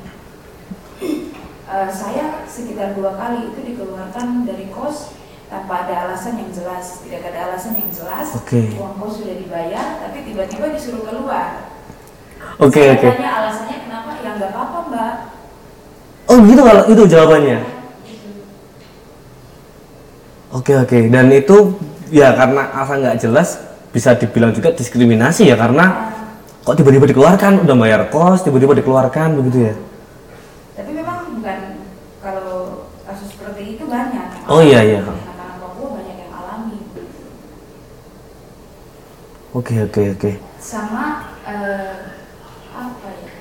Eh, 1.73 1.89
saya 1.89 2.45
sekitar 2.45 2.93
dua 2.93 3.17
kali 3.17 3.49
itu 3.49 3.59
dikeluarkan 3.63 4.45
dari 4.45 4.69
kos 4.69 5.17
tanpa 5.49 5.87
ada 5.87 6.05
alasan 6.05 6.37
yang 6.37 6.51
jelas, 6.53 7.01
tidak 7.01 7.33
ada 7.33 7.39
alasan 7.49 7.73
yang 7.79 7.89
jelas. 7.89 8.27
Oke. 8.37 8.77
Uang 8.77 8.99
kos 9.01 9.23
sudah 9.23 9.35
dibayar, 9.39 10.03
tapi 10.05 10.21
tiba-tiba 10.27 10.69
disuruh 10.69 11.01
keluar. 11.01 11.73
Oke 12.61 12.77
Saya 12.77 12.93
oke. 12.99 13.07
tanya 13.17 13.31
alasannya 13.41 13.77
kenapa? 13.87 14.09
Ya 14.21 14.29
nggak 14.37 14.51
apa-apa 14.53 14.79
mbak. 14.91 15.15
Oh 16.33 16.41
gitu 16.49 16.65
kalau 16.65 16.83
itu 16.89 17.03
jawabannya. 17.05 17.61
Oke 20.49 20.73
oke. 20.73 20.99
Dan 21.13 21.29
itu 21.29 21.77
ya 22.09 22.33
karena 22.33 22.73
alasan 22.73 23.05
nggak 23.05 23.21
jelas 23.21 23.61
bisa 23.93 24.17
dibilang 24.17 24.49
juga 24.49 24.73
diskriminasi 24.73 25.45
ya 25.45 25.53
karena 25.53 26.09
kok 26.65 26.73
tiba-tiba 26.73 27.05
dikeluarkan 27.05 27.61
udah 27.69 27.75
bayar 27.77 28.09
kos 28.09 28.41
tiba-tiba 28.41 28.73
dikeluarkan 28.81 29.37
begitu 29.37 29.69
ya. 29.69 29.73
Tapi 30.73 30.89
memang 30.97 31.37
bukan 31.37 31.59
kalau 32.17 32.89
kasus 33.05 33.29
seperti 33.37 33.77
itu 33.77 33.85
banyak. 33.85 34.49
Oh, 34.49 34.57
iya, 34.57 34.81
iya. 34.81 35.05
Anak-anak 35.05 35.61
Papua 35.61 35.87
banyak 36.01 36.17
yang 36.17 36.31
alami. 36.33 36.77
Oke 39.53 39.75
oke 39.85 40.01
oke. 40.17 40.31
sama 40.57 41.29
eh, 41.45 42.17
apa 42.73 43.09
ya 43.21 43.33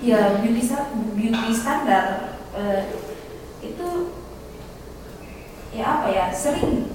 ya 0.00 0.20
beauty 0.40 0.64
beauty 1.18 1.52
standar 1.52 2.29
eh, 2.52 2.82
itu 3.60 3.88
ya 5.70 5.84
apa 5.96 6.06
ya 6.08 6.24
sering 6.30 6.90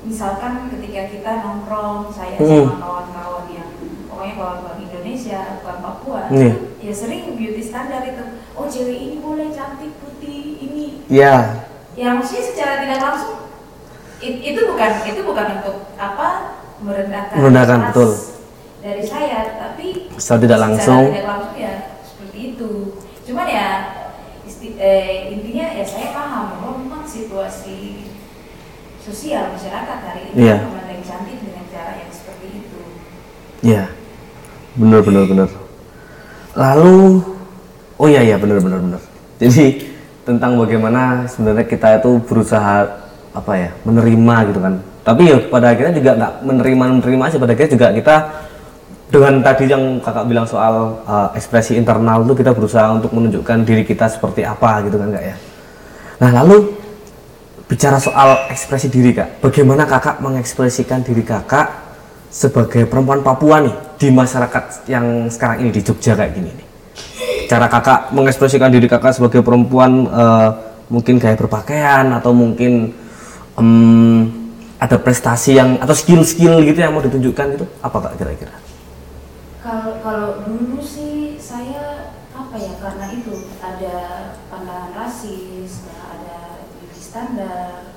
misalkan 0.00 0.70
ketika 0.70 1.02
kita 1.10 1.32
nongkrong 1.42 2.08
saya 2.08 2.38
Hmm. 2.38 2.64
sama 2.64 2.78
kawan-kawan 2.80 3.44
yang 3.50 3.68
pokoknya 4.08 4.34
kawan-kawan 4.34 4.78
Indonesia 4.80 5.40
bukan 5.60 5.76
Papua 5.78 6.20
Iya. 6.30 6.52
itu 6.54 6.64
ya 6.80 6.92
sering 6.94 7.22
beauty 7.34 7.60
standar 7.60 8.00
itu 8.02 8.24
oh 8.54 8.64
cewek 8.64 8.96
ini 8.96 9.16
boleh 9.18 9.50
cantik 9.50 9.92
putih 9.98 10.40
ini 10.62 11.02
Ya. 11.10 11.66
ya 11.92 12.14
maksudnya 12.14 12.44
secara 12.46 12.72
tidak 12.80 13.00
langsung 13.02 13.34
it- 14.18 14.42
itu 14.46 14.60
bukan 14.64 14.90
itu 15.04 15.20
bukan 15.20 15.46
untuk 15.60 15.76
apa 15.94 16.28
merendahkan 16.78 17.36
Merendahkan, 17.36 17.78
betul. 17.90 18.10
dari 18.78 19.02
saya 19.02 19.58
tapi 19.58 20.08
Secara 20.14 20.40
tidak 20.40 20.58
langsung. 20.62 21.04
tidak 21.10 21.26
langsung 21.26 21.56
ya 21.58 21.74
seperti 22.00 22.38
itu 22.54 22.70
cuman 23.26 23.46
ya 23.46 23.68
eh, 24.60 25.32
intinya 25.32 25.66
ya 25.72 25.84
saya 25.84 26.10
paham 26.10 26.44
bahwa 26.58 26.70
memang 26.82 27.02
situasi 27.06 28.06
sosial 28.98 29.54
masyarakat 29.54 29.98
hari 30.04 30.20
ini 30.30 30.36
Iya. 30.46 30.56
memandang 30.66 31.00
cantik 31.00 31.38
dengan 31.40 31.64
cara 31.70 31.92
yang 31.96 32.12
seperti 32.12 32.46
itu 32.60 32.78
Ya. 33.58 33.90
Benar 34.78 35.02
benar 35.02 35.26
benar. 35.26 35.48
Lalu 36.54 37.18
oh 37.98 38.06
iya 38.06 38.22
iya 38.22 38.36
benar 38.38 38.62
benar 38.62 38.78
benar. 38.78 39.02
Jadi 39.42 39.90
tentang 40.22 40.54
bagaimana 40.54 41.26
sebenarnya 41.26 41.66
kita 41.66 41.98
itu 41.98 42.22
berusaha 42.22 42.86
apa 43.34 43.52
ya 43.58 43.70
menerima 43.82 44.36
gitu 44.54 44.60
kan. 44.62 44.74
Tapi 45.02 45.22
ya 45.26 45.36
pada 45.50 45.74
akhirnya 45.74 45.94
juga 45.98 46.10
nggak 46.14 46.32
menerima 46.46 46.84
menerima 47.02 47.22
aja 47.26 47.36
pada 47.42 47.52
akhirnya 47.58 47.72
juga 47.74 47.86
kita 47.90 48.16
dengan 49.08 49.40
tadi 49.40 49.64
yang 49.64 50.04
kakak 50.04 50.28
bilang 50.28 50.44
soal 50.44 51.00
uh, 51.08 51.32
ekspresi 51.32 51.80
internal 51.80 52.28
itu 52.28 52.36
kita 52.36 52.52
berusaha 52.52 52.92
untuk 52.92 53.08
menunjukkan 53.16 53.64
diri 53.64 53.82
kita 53.88 54.04
seperti 54.04 54.44
apa 54.44 54.84
gitu 54.84 55.00
kan 55.00 55.08
kak 55.16 55.24
ya. 55.24 55.36
Nah 56.20 56.30
lalu 56.44 56.76
bicara 57.64 57.96
soal 57.96 58.52
ekspresi 58.52 58.92
diri 58.92 59.16
kak, 59.16 59.40
bagaimana 59.40 59.88
kakak 59.88 60.20
mengekspresikan 60.20 61.00
diri 61.00 61.24
kakak 61.24 61.72
sebagai 62.28 62.84
perempuan 62.84 63.24
Papua 63.24 63.64
nih 63.64 63.76
di 63.96 64.08
masyarakat 64.12 64.88
yang 64.92 65.32
sekarang 65.32 65.64
ini 65.64 65.70
di 65.72 65.80
Jogja 65.80 66.12
kayak 66.12 66.32
gini 66.36 66.50
nih? 66.52 66.66
Cara 67.48 67.64
kakak 67.64 68.12
mengekspresikan 68.12 68.68
diri 68.68 68.84
kakak 68.84 69.16
sebagai 69.16 69.40
perempuan 69.40 70.04
eh, 70.04 70.50
mungkin 70.92 71.16
gaya 71.16 71.36
berpakaian 71.36 72.12
atau 72.12 72.36
mungkin 72.36 72.92
em, 73.56 74.20
ada 74.76 75.00
prestasi 75.00 75.56
yang 75.56 75.80
atau 75.80 75.96
skill-skill 75.96 76.60
gitu 76.60 76.76
yang 76.76 76.92
mau 76.92 77.00
ditunjukkan 77.00 77.56
itu 77.56 77.64
apa 77.80 77.96
kak 78.04 78.12
kira-kira? 78.20 78.57
Kalau 79.68 80.00
kalau 80.00 80.48
dulu 80.48 80.80
sih 80.80 81.36
saya 81.36 82.16
apa 82.32 82.56
ya 82.56 82.72
karena 82.80 83.12
itu 83.12 83.52
ada 83.60 83.96
pandangan 84.48 84.96
rasis, 84.96 85.84
ada 86.08 86.64
beauty 86.72 86.96
standar, 86.96 87.92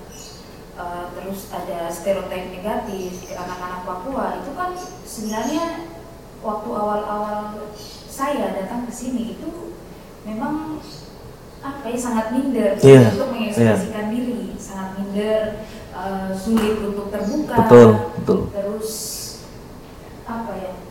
eh, 0.76 1.04
terus 1.16 1.48
ada 1.48 1.88
stereotip 1.88 2.52
negatif 2.52 3.24
ke 3.24 3.40
anak-anak 3.40 3.88
Papua 3.88 4.44
itu 4.44 4.52
kan 4.52 4.76
sebenarnya 5.08 5.88
waktu 6.44 6.70
awal-awal 6.76 7.64
saya 8.12 8.52
datang 8.52 8.84
ke 8.84 8.92
sini 8.92 9.40
itu 9.40 9.72
memang 10.28 10.76
apa 11.64 11.88
ya 11.88 11.96
sangat 11.96 12.36
minder 12.36 12.76
Iya, 12.84 13.16
untuk 13.16 13.32
mengekspresikan 13.32 14.12
diri, 14.12 14.60
sangat 14.60 15.00
minder, 15.00 15.64
eh, 15.96 16.30
sulit 16.36 16.84
untuk 16.84 17.08
terbuka 17.16 17.56
Betul, 17.64 17.90
betul. 18.20 18.40
terus 18.52 18.92
apa 20.28 20.52
ya 20.60 20.91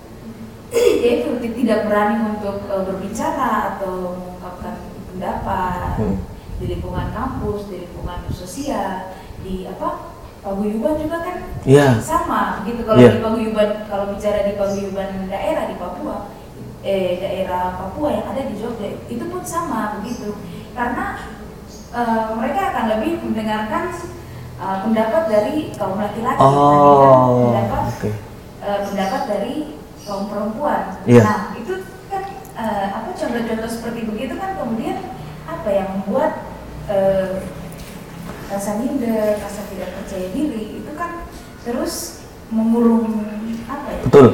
ya 0.73 1.11
itu 1.19 1.31
ti- 1.39 1.57
tidak 1.57 1.85
berani 1.85 2.17
untuk 2.31 2.62
uh, 2.67 2.83
berbicara 2.83 3.50
atau 3.75 4.15
mengungkapkan 4.15 4.75
pendapat 5.09 5.99
Hmm. 5.99 6.17
di 6.57 6.67
lingkungan 6.69 7.11
kampus 7.11 7.67
di 7.67 7.85
lingkungan 7.85 8.21
sosial 8.31 9.11
di 9.41 9.67
apa 9.67 10.12
paguyuban 10.41 10.97
juga 10.97 11.19
kan 11.21 11.37
Iya. 11.62 12.00
sama 12.00 12.65
gitu 12.65 12.81
kalau 12.83 12.97
Iya. 12.99 13.11
di 13.12 13.21
paguyuban 13.21 13.71
kalau 13.85 14.15
bicara 14.15 14.47
di 14.47 14.55
paguyuban 14.55 15.27
daerah 15.27 15.65
di 15.67 15.77
Papua 15.77 16.17
eh 16.81 17.19
daerah 17.19 17.77
Papua 17.77 18.09
yang 18.11 18.27
ada 18.27 18.43
di 18.43 18.57
Jogja 18.57 18.89
itu 19.05 19.25
pun 19.27 19.43
sama 19.43 20.00
begitu 20.00 20.33
karena 20.73 21.19
eh, 21.91 22.25
mereka 22.33 22.61
akan 22.71 22.85
lebih 22.95 23.21
mendengarkan 23.21 23.85
eh, 24.57 24.77
pendapat 24.81 25.23
dari 25.27 25.55
kaum 25.75 25.99
laki-laki 25.99 26.41
Oh, 26.41 27.53
pendapat 27.53 27.83
oke. 27.91 28.09
eh, 28.62 28.81
pendapat 28.87 29.23
dari 29.27 29.55
kaum 30.11 30.26
perempuan. 30.26 30.99
Iya. 31.07 31.23
Nah 31.23 31.40
itu 31.55 31.87
kan 32.11 32.23
eh, 32.59 32.87
apa 32.90 33.14
contoh-contoh 33.14 33.71
seperti 33.71 34.00
begitu 34.11 34.35
kan 34.35 34.59
kemudian 34.59 34.99
apa 35.47 35.69
yang 35.71 35.88
membuat 36.02 36.50
eh, 36.90 37.47
rasa 38.50 38.83
minder, 38.83 39.38
rasa 39.38 39.62
tidak 39.71 39.95
percaya 39.95 40.26
diri 40.35 40.83
itu 40.83 40.90
kan 40.99 41.23
terus 41.62 42.26
mengurung 42.50 43.23
apa 43.71 43.88
ya? 43.95 44.02
Betul. 44.11 44.29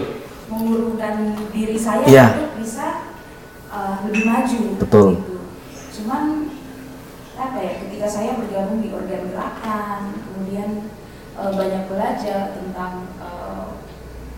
mengurungkan 0.47 1.37
diri 1.53 1.77
saya 1.77 2.07
Iya. 2.07 2.27
untuk 2.33 2.65
bisa 2.65 3.13
uh, 3.69 4.09
lebih 4.09 4.25
maju. 4.25 4.61
Betul. 4.81 5.09
gitu. 5.21 5.37
Cuman 6.01 6.49
apa 7.37 7.59
ya? 7.61 7.73
Ketika 7.85 8.07
saya 8.09 8.39
bergabung 8.41 8.81
di 8.81 8.89
organ 8.95 9.27
gerakan, 9.35 10.17
kemudian 10.23 10.89
uh, 11.37 11.51
banyak 11.53 11.85
belajar 11.91 12.57
tentang 12.57 13.11
uh, 13.21 13.76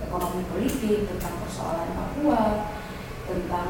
ekonomi 0.09 0.43
politik, 0.49 1.05
tentang 1.07 1.35
persoalan 1.45 1.89
Papua, 1.93 2.43
tentang 3.29 3.69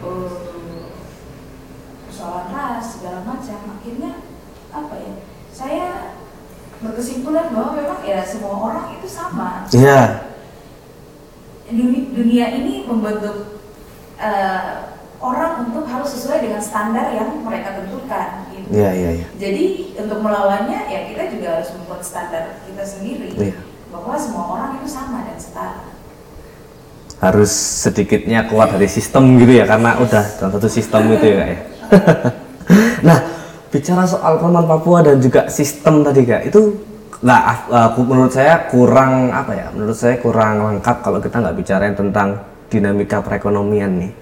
uh, 0.00 0.88
persoalan 2.08 2.46
ras 2.50 2.96
segala 2.96 3.20
macam. 3.22 3.58
Akhirnya 3.76 4.12
apa 4.72 4.94
ya? 4.96 5.12
Saya 5.52 5.86
berkesimpulan 6.76 7.52
bahwa 7.52 7.76
memang 7.76 8.00
ya 8.04 8.20
semua 8.20 8.52
orang 8.60 8.96
itu 8.96 9.08
sama 9.08 9.64
Iya. 9.72 10.28
Duni- 11.66 12.12
dunia 12.12 12.46
ini 12.52 12.84
membentuk 12.84 13.58
eh, 14.16 14.72
orang 15.18 15.66
untuk 15.66 15.88
harus 15.88 16.12
sesuai 16.12 16.44
dengan 16.44 16.60
standar 16.60 17.10
yang 17.10 17.40
mereka 17.40 17.80
tentukan 17.80 18.44
gitu. 18.52 18.68
Iya 18.70 18.90
iya 18.92 19.10
iya. 19.18 19.26
Jadi 19.40 19.64
untuk 19.96 20.20
melawannya 20.20 20.78
ya 20.86 21.08
kita 21.08 21.32
juga 21.32 21.48
harus 21.58 21.72
membuat 21.74 22.04
standar 22.04 22.60
kita 22.68 22.84
sendiri 22.84 23.32
Iya. 23.32 23.56
Bahwa 23.96 24.16
semua 24.20 24.44
orang 24.52 24.70
itu 24.80 24.88
sama 24.92 25.24
dan 25.24 25.38
setara. 25.40 25.84
harus 27.16 27.48
sedikitnya 27.80 28.44
keluar 28.44 28.68
dari 28.68 28.84
sistem 28.92 29.40
gitu 29.40 29.56
ya 29.56 29.64
karena 29.64 29.96
udah 29.96 30.24
dalam 30.36 30.52
satu 30.52 30.68
sistem 30.68 31.00
gitu 31.16 31.24
ya 31.32 31.36
kak 31.40 31.48
ya. 31.48 31.58
Nah 33.08 33.18
bicara 33.72 34.04
soal 34.04 34.36
perempuan 34.36 34.68
Papua 34.68 34.98
dan 35.00 35.16
juga 35.16 35.48
sistem 35.48 36.04
tadi 36.04 36.28
kak 36.28 36.52
itu 36.52 36.76
nggak 37.24 37.42
aku 37.72 38.00
menurut 38.04 38.32
saya 38.36 38.68
kurang 38.68 39.32
apa 39.32 39.52
ya? 39.56 39.66
Menurut 39.72 39.96
saya 39.96 40.20
kurang 40.20 40.60
lengkap 40.60 40.96
kalau 41.00 41.16
kita 41.16 41.40
nggak 41.40 41.56
bicarain 41.56 41.96
tentang 41.96 42.36
dinamika 42.68 43.24
perekonomian 43.24 43.96
nih. 43.96 44.12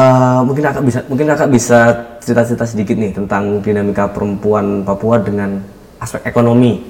Eh, 0.00 0.40
mungkin 0.42 0.62
kakak 0.64 0.84
bisa 0.86 0.98
mungkin 1.06 1.26
kakak 1.28 1.50
bisa 1.52 1.78
cerita-cerita 2.24 2.64
sedikit 2.64 2.96
nih 2.96 3.12
tentang 3.12 3.60
dinamika 3.60 4.08
perempuan 4.08 4.80
Papua 4.80 5.20
dengan 5.20 5.60
aspek 6.00 6.24
ekonomi 6.24 6.80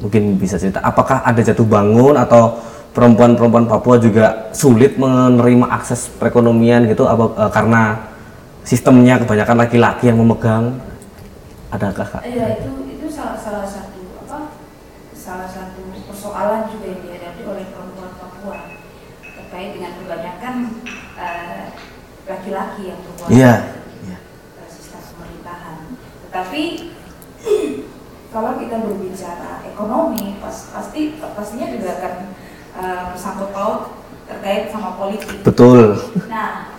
mungkin 0.00 0.40
bisa 0.40 0.56
cerita 0.56 0.80
apakah 0.80 1.20
ada 1.22 1.40
jatuh 1.44 1.64
bangun 1.68 2.16
atau 2.16 2.56
perempuan-perempuan 2.90 3.70
Papua 3.70 4.00
juga 4.02 4.50
sulit 4.50 4.98
menerima 4.98 5.70
akses 5.70 6.10
perekonomian 6.18 6.90
gitu 6.90 7.06
apa, 7.06 7.24
e, 7.38 7.44
karena 7.54 7.82
sistemnya 8.66 9.20
kebanyakan 9.22 9.56
laki-laki 9.62 10.10
yang 10.10 10.18
memegang 10.18 10.74
adakah 11.70 12.02
kak? 12.02 12.22
Iya 12.26 12.58
itu 12.58 12.70
itu 12.98 13.06
salah, 13.06 13.38
salah 13.38 13.62
satu 13.62 14.00
apa 14.26 14.58
salah 15.14 15.46
satu 15.46 15.86
persoalan 16.10 16.66
juga 16.74 16.86
yang 16.90 17.00
dihadapi 17.06 17.42
oleh 17.46 17.64
perempuan 17.70 18.10
Papua 18.18 18.58
terkait 19.22 19.70
dengan 19.78 19.92
kebanyakan 20.02 20.54
uh, 21.14 21.64
laki-laki 22.26 22.82
yang 22.90 22.98
berkuasa 23.06 23.30
iya. 23.30 23.54
yeah. 24.08 24.18
yeah. 24.18 24.20
sistem 24.66 24.98
pemerintahan. 25.14 25.78
Tetapi 26.26 26.62
kalau 28.30 28.56
kita 28.56 28.78
berbicara 28.78 29.62
ekonomi, 29.64 30.38
pas- 30.38 30.70
pasti 30.70 31.00
pastinya 31.18 31.66
juga 31.68 31.90
akan 31.98 32.14
eh, 32.70 33.00
bersangkut 33.10 33.50
paut 33.50 33.80
terkait 34.24 34.70
sama 34.70 34.94
politik. 34.94 35.42
Betul. 35.42 35.98
Nah, 36.30 36.78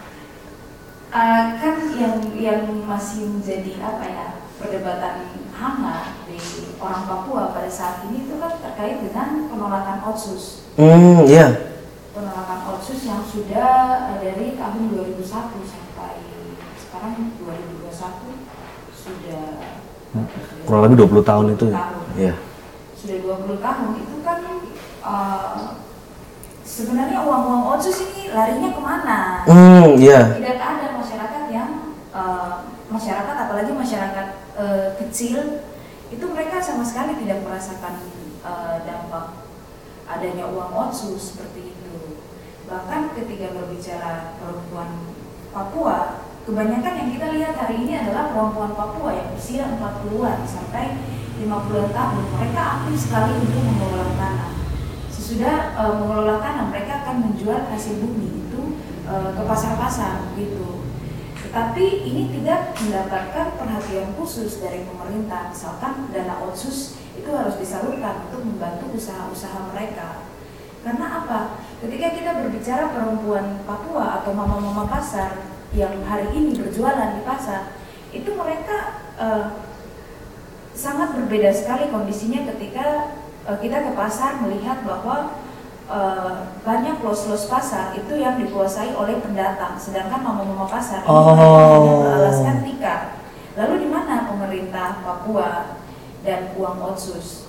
eh, 1.12 1.44
kan 1.60 1.76
yang 1.94 2.16
yang 2.32 2.62
masih 2.88 3.28
menjadi 3.28 3.76
apa 3.78 4.04
ya 4.06 4.28
perdebatan 4.56 5.28
hangat 5.52 6.24
di 6.26 6.40
orang 6.80 7.04
Papua 7.06 7.52
pada 7.52 7.68
saat 7.68 8.08
ini 8.08 8.26
itu 8.26 8.40
kan 8.40 8.56
terkait 8.58 9.04
dengan 9.04 9.46
penolakan 9.46 10.00
otsus, 10.08 10.66
Hmm, 10.80 11.28
iya. 11.28 11.76
penolakan 12.16 12.74
otsus 12.74 13.04
yang 13.04 13.22
sudah 13.22 13.76
dari 14.18 14.56
tahun 14.56 14.84
2001 14.90 15.62
sampai 15.68 16.16
sekarang 16.80 17.36
2021 17.38 17.92
sudah 17.92 18.32
sudah 18.96 19.46
Kurang 20.68 20.82
lebih 20.88 21.08
20 21.08 21.24
tahun 21.24 21.46
itu 21.56 21.66
ya. 21.72 21.80
tahun. 21.80 22.34
Sudah 22.96 23.18
20 23.18 23.64
tahun 23.64 23.90
itu 23.96 24.16
kan 24.22 24.40
eh, 25.02 25.62
sebenarnya 26.68 27.20
uang-uang 27.24 27.64
otsus 27.76 27.98
ini 28.12 28.32
larinya 28.32 28.70
ke 28.72 28.82
mana? 28.82 29.20
Hmm, 29.48 30.00
iya. 30.00 30.36
tidak 30.36 30.60
ada 30.60 30.88
masyarakat 30.96 31.44
yang 31.52 31.96
eh, 32.12 32.54
masyarakat 32.92 33.36
apalagi 33.48 33.72
masyarakat 33.72 34.28
eh, 34.60 34.88
kecil 35.00 35.64
itu 36.12 36.26
mereka 36.28 36.60
sama 36.60 36.84
sekali 36.84 37.16
tidak 37.24 37.44
merasakan 37.48 38.04
eh, 38.44 38.78
dampak 38.84 39.48
adanya 40.12 40.48
uang 40.52 40.72
otsus 40.76 41.36
seperti 41.36 41.72
itu 41.72 42.20
bahkan 42.68 43.12
ketika 43.16 43.52
berbicara 43.56 44.36
perempuan 44.40 45.12
Papua 45.52 46.31
kebanyakan 46.46 46.94
yang 46.98 47.10
kita 47.14 47.28
lihat 47.38 47.54
hari 47.54 47.86
ini 47.86 47.94
adalah 48.02 48.34
perempuan 48.34 48.74
Papua 48.74 49.14
yang 49.14 49.30
usia 49.38 49.70
40-an 49.78 50.40
sampai 50.46 50.98
50 51.38 51.46
tahun 51.94 52.24
mereka 52.38 52.62
aktif 52.62 52.98
sekali 52.98 53.34
untuk 53.42 53.62
mengelola 53.62 54.14
tanah 54.18 54.52
sesudah 55.10 55.56
eh, 55.78 55.94
mengelola 55.96 56.38
tanah 56.42 56.66
mereka 56.74 57.06
akan 57.06 57.16
menjual 57.30 57.62
hasil 57.70 58.02
bumi 58.02 58.50
itu 58.50 58.62
eh, 59.06 59.30
ke 59.32 59.42
pasar-pasar 59.46 60.34
gitu. 60.36 60.82
Tetapi 61.42 61.86
ini 62.08 62.32
tidak 62.40 62.76
mendapatkan 62.80 63.60
perhatian 63.60 64.16
khusus 64.16 64.64
dari 64.64 64.88
pemerintah. 64.88 65.52
Misalkan 65.52 66.08
dana 66.12 66.40
otsus 66.48 66.96
itu 67.12 67.28
harus 67.28 67.60
disalurkan 67.60 68.28
untuk 68.32 68.48
membantu 68.48 68.96
usaha-usaha 68.96 69.72
mereka. 69.76 70.24
Karena 70.82 71.24
apa? 71.24 71.40
Ketika 71.84 72.08
kita 72.16 72.32
berbicara 72.40 72.96
perempuan 72.96 73.62
Papua 73.68 74.24
atau 74.24 74.32
mama-mama 74.32 74.88
pasar 74.88 75.61
yang 75.72 76.04
hari 76.04 76.28
ini 76.36 76.60
berjualan 76.60 77.16
di 77.16 77.22
pasar, 77.24 77.72
itu 78.12 78.30
mereka 78.36 78.78
eh, 79.16 79.46
sangat 80.72 81.16
berbeda 81.16 81.52
sekali 81.52 81.88
kondisinya 81.88 82.44
ketika 82.56 83.16
eh, 83.48 83.58
kita 83.60 83.78
ke 83.88 83.92
pasar 83.96 84.44
melihat 84.44 84.84
bahwa 84.84 85.40
eh, 85.88 86.34
banyak 86.62 87.00
los-los 87.00 87.48
pasar 87.48 87.96
itu 87.96 88.14
yang 88.16 88.36
dikuasai 88.36 88.92
oleh 88.92 89.20
pendatang, 89.20 89.80
sedangkan 89.80 90.20
mama-mama 90.20 90.68
pasar 90.68 91.02
ini 91.02 91.12
Oh. 91.12 91.36
hanya 91.36 91.94
beralaskan 92.04 92.58
tikar. 92.68 93.02
Lalu 93.52 93.84
di 93.84 93.88
mana 93.88 94.28
pemerintah 94.28 95.04
Papua 95.04 95.76
dan 96.24 96.56
uang 96.56 96.96
otsus? 96.96 97.48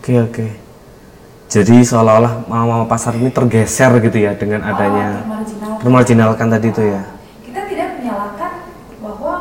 Oke, 0.00 0.16
oke. 0.16 0.46
Jadi 1.44 1.84
seolah-olah 1.84 2.48
mama 2.48 2.88
pasar 2.88 3.12
ini 3.14 3.28
tergeser 3.28 3.92
gitu 4.00 4.16
ya 4.16 4.32
dengan 4.32 4.64
adanya 4.64 5.20
Oh, 5.20 5.20
termarginalkan. 5.22 5.80
termarginalkan 5.84 6.46
tadi 6.50 6.66
itu 6.72 6.82
ya. 6.88 7.02
Kita 7.44 7.60
tidak 7.68 7.88
menyalahkan 8.00 8.52
bahwa 8.98 9.34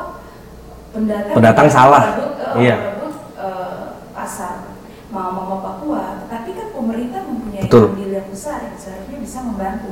pendatang 1.03 1.35
Pendatang 1.35 1.67
salah. 1.67 2.01
merebut, 2.15 2.31
eh, 2.39 2.53
Iya. 2.63 2.75
eh, 3.37 3.83
pasar 4.15 4.55
mama-mama 5.11 5.61
Papua, 5.61 6.17
tetapi 6.25 6.49
kan 6.55 6.67
pemerintah 6.73 7.21
mempunyai 7.21 7.67
Betul. 7.67 7.93
andil 7.93 8.11
yang 8.15 8.29
besar 8.31 8.65
yang 8.65 8.77
seharusnya 8.79 9.17
bisa 9.19 9.39
membantu. 9.43 9.91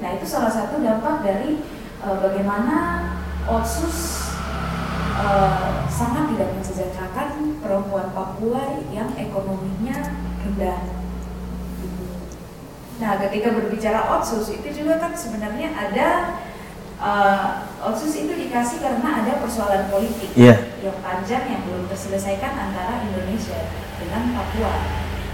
Nah 0.00 0.16
itu 0.16 0.24
salah 0.24 0.48
satu 0.48 0.80
dampak 0.80 1.20
dari 1.20 1.60
eh, 2.02 2.16
bagaimana 2.18 2.76
otsus 3.44 4.30
eh, 5.18 5.70
sangat 5.86 6.24
tidak 6.32 6.48
mensejahterakan 6.56 7.28
perempuan 7.60 8.08
Papua 8.10 8.80
yang 8.88 9.12
ekonominya 9.12 9.98
rendah. 10.40 10.80
Nah, 12.96 13.18
ketika 13.18 13.50
berbicara 13.50 14.14
otsus 14.14 14.46
itu 14.54 14.68
juga 14.70 15.02
kan 15.02 15.10
sebenarnya 15.10 15.74
ada 15.74 16.38
eh, 17.02 17.46
otsus 17.82 18.14
itu 18.14 18.30
dikasih 18.30 18.78
karena 18.78 19.26
ada 19.26 19.42
persoalan 19.42 19.90
politik 19.90 20.30
Iya. 20.38 20.70
yang 20.80 20.98
panjang 21.02 21.44
yang 21.50 21.62
belum 21.66 21.90
terselesaikan 21.90 22.54
antara 22.54 23.02
Indonesia 23.02 23.58
dengan 23.98 24.32
Papua. 24.32 24.74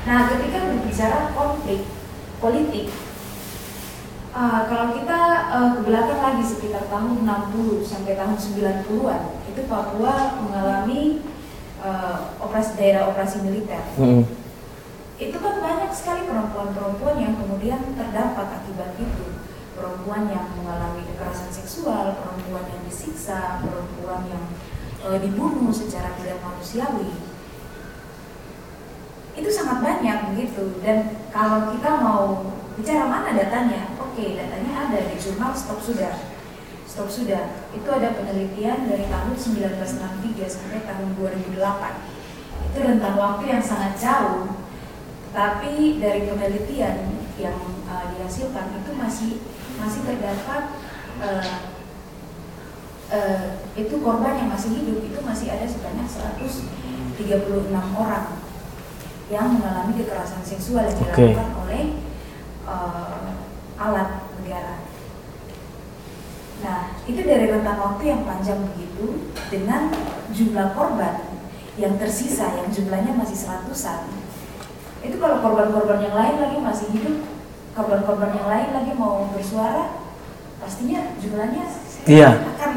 Nah, 0.05 0.33
ketika 0.33 0.59
berbicara 0.65 1.19
konflik 1.33 1.85
politik, 2.41 2.89
eh, 4.33 4.61
kalau 4.65 4.87
kita 4.97 5.21
eh, 5.51 5.69
ke 5.77 5.81
belakang 5.85 6.21
lagi 6.21 6.45
sekitar 6.45 6.89
tahun 6.89 7.29
60 7.29 7.85
sampai 7.85 8.17
tahun 8.17 8.37
90-an, 8.37 9.23
itu 9.45 9.61
Papua 9.67 10.15
mengalami 10.41 11.21
eh, 11.79 12.19
operasi 12.39 12.71
daerah 12.75 13.07
operasi 13.07 13.45
militer 13.45 13.83
Mm-mm. 13.95 14.25
itu 15.19 15.35
kan 15.35 15.55
banyak 15.59 15.91
sekali 15.91 16.27
perempuan-perempuan 16.27 17.17
yang 17.19 17.35
kemudian 17.35 17.81
terdampak 17.95 18.63
akibat 18.63 18.95
itu 18.99 19.27
perempuan 19.79 20.27
yang 20.29 20.47
mengalami 20.59 21.07
kekerasan 21.07 21.51
seksual, 21.55 22.19
perempuan 22.19 22.67
yang 22.67 22.83
disiksa, 22.85 23.63
perempuan 23.63 24.27
yang 24.27 24.45
eh, 25.07 25.19
dibunuh 25.23 25.71
secara 25.71 26.19
tidak 26.19 26.43
manusiawi. 26.43 27.15
Itu 29.39 29.49
sangat 29.55 29.79
banyak 29.81 30.35
begitu. 30.35 30.83
Dan 30.83 31.31
kalau 31.31 31.71
kita 31.71 31.91
mau 32.03 32.53
bicara 32.75 33.11
mana 33.11 33.35
datanya 33.35 33.91
oke 33.99 34.23
datanya 34.39 34.73
ada 34.87 34.99
di 35.07 35.15
jurnal 35.19 35.55
Stop 35.55 35.79
Sudah. 35.83 36.15
Stop 36.87 37.07
Sudah 37.11 37.71
itu 37.71 37.89
ada 37.91 38.15
penelitian 38.19 38.91
dari 38.91 39.07
tahun 39.07 39.35
1963 39.35 40.47
sampai 40.47 40.83
tahun 40.87 41.15
2008 41.19 42.19
itu 42.69 42.79
rentang 42.83 43.17
waktu 43.19 43.45
yang 43.51 43.63
sangat 43.63 43.95
jauh 43.99 44.51
tapi 45.31 46.03
dari 46.03 46.27
penelitian 46.27 47.15
yang 47.39 47.59
uh, 47.87 48.05
dihasilkan 48.15 48.83
itu 48.83 48.91
masih 48.97 49.33
masih 49.79 50.01
terdapat 50.05 50.63
uh, 51.23 51.59
uh, 53.15 53.47
itu 53.79 53.95
korban 54.03 54.35
yang 54.39 54.51
masih 54.51 54.75
hidup 54.75 54.99
itu 55.03 55.19
masih 55.23 55.49
ada 55.55 55.67
sebanyak 55.67 56.07
136 56.07 57.71
orang 57.95 58.27
yang 59.29 59.47
mengalami 59.61 59.93
kekerasan 59.99 60.43
seksual 60.43 60.89
yang 60.89 60.99
dilakukan 60.99 61.51
oleh 61.65 61.85
uh, 62.65 63.39
alat 63.79 64.27
negara. 64.41 64.83
Nah, 66.59 66.99
itu 67.07 67.23
dari 67.23 67.47
rentang 67.47 67.79
waktu 67.79 68.03
yang 68.11 68.27
panjang 68.27 68.59
begitu 68.75 69.31
dengan 69.47 69.95
jumlah 70.35 70.75
korban 70.75 71.39
yang 71.79 71.95
tersisa 71.95 72.59
yang 72.59 72.69
jumlahnya 72.75 73.15
masih 73.15 73.39
seratusan 73.39 74.11
itu 74.99 75.15
kalau 75.23 75.39
korban-korban 75.39 76.03
yang 76.03 76.15
lain 76.19 76.37
lagi 76.43 76.59
masih 76.59 76.87
hidup 76.91 77.17
korban-korban 77.79 78.35
yang 78.35 78.49
lain 78.49 78.69
lagi 78.75 78.93
mau 78.93 79.31
bersuara 79.31 80.03
pastinya 80.59 81.15
jumlahnya 81.17 81.65
Iya. 82.03 82.31
akan 82.57 82.73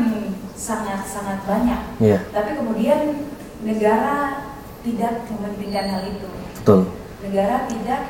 sangat-sangat 0.54 1.42
banyak 1.44 1.82
Iya, 1.98 2.20
tapi 2.30 2.54
kemudian 2.54 3.32
negara 3.64 4.46
tidak 4.82 5.26
mementingkan 5.26 5.86
hal 5.90 6.04
itu 6.06 6.30
betul. 6.56 6.82
negara 7.22 7.66
tidak 7.66 8.02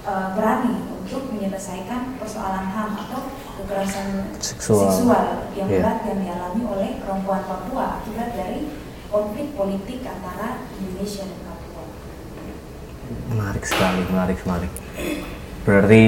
eh, 0.00 0.28
berani 0.32 0.74
untuk 0.96 1.28
menyelesaikan 1.28 2.16
persoalan 2.16 2.66
HAM 2.66 2.90
atau 2.98 3.20
kekerasan 3.58 4.32
Seksual. 4.40 5.44
yang 5.52 5.68
Iya. 5.68 5.80
berat 5.82 5.98
yang 6.06 6.18
dialami 6.22 6.62
oleh 6.64 6.90
perempuan 6.98 7.44
Papua 7.44 8.00
akibat 8.00 8.32
dari 8.32 8.72
konflik 9.10 9.52
politik 9.52 10.00
antara 10.02 10.64
Indonesia 10.72 11.26
dan 11.26 11.40
Papua. 11.42 11.84
Menarik 13.28 13.64
sekali, 13.66 14.00
menarik, 14.06 14.38
menarik. 14.46 14.72
Berarti 15.60 16.02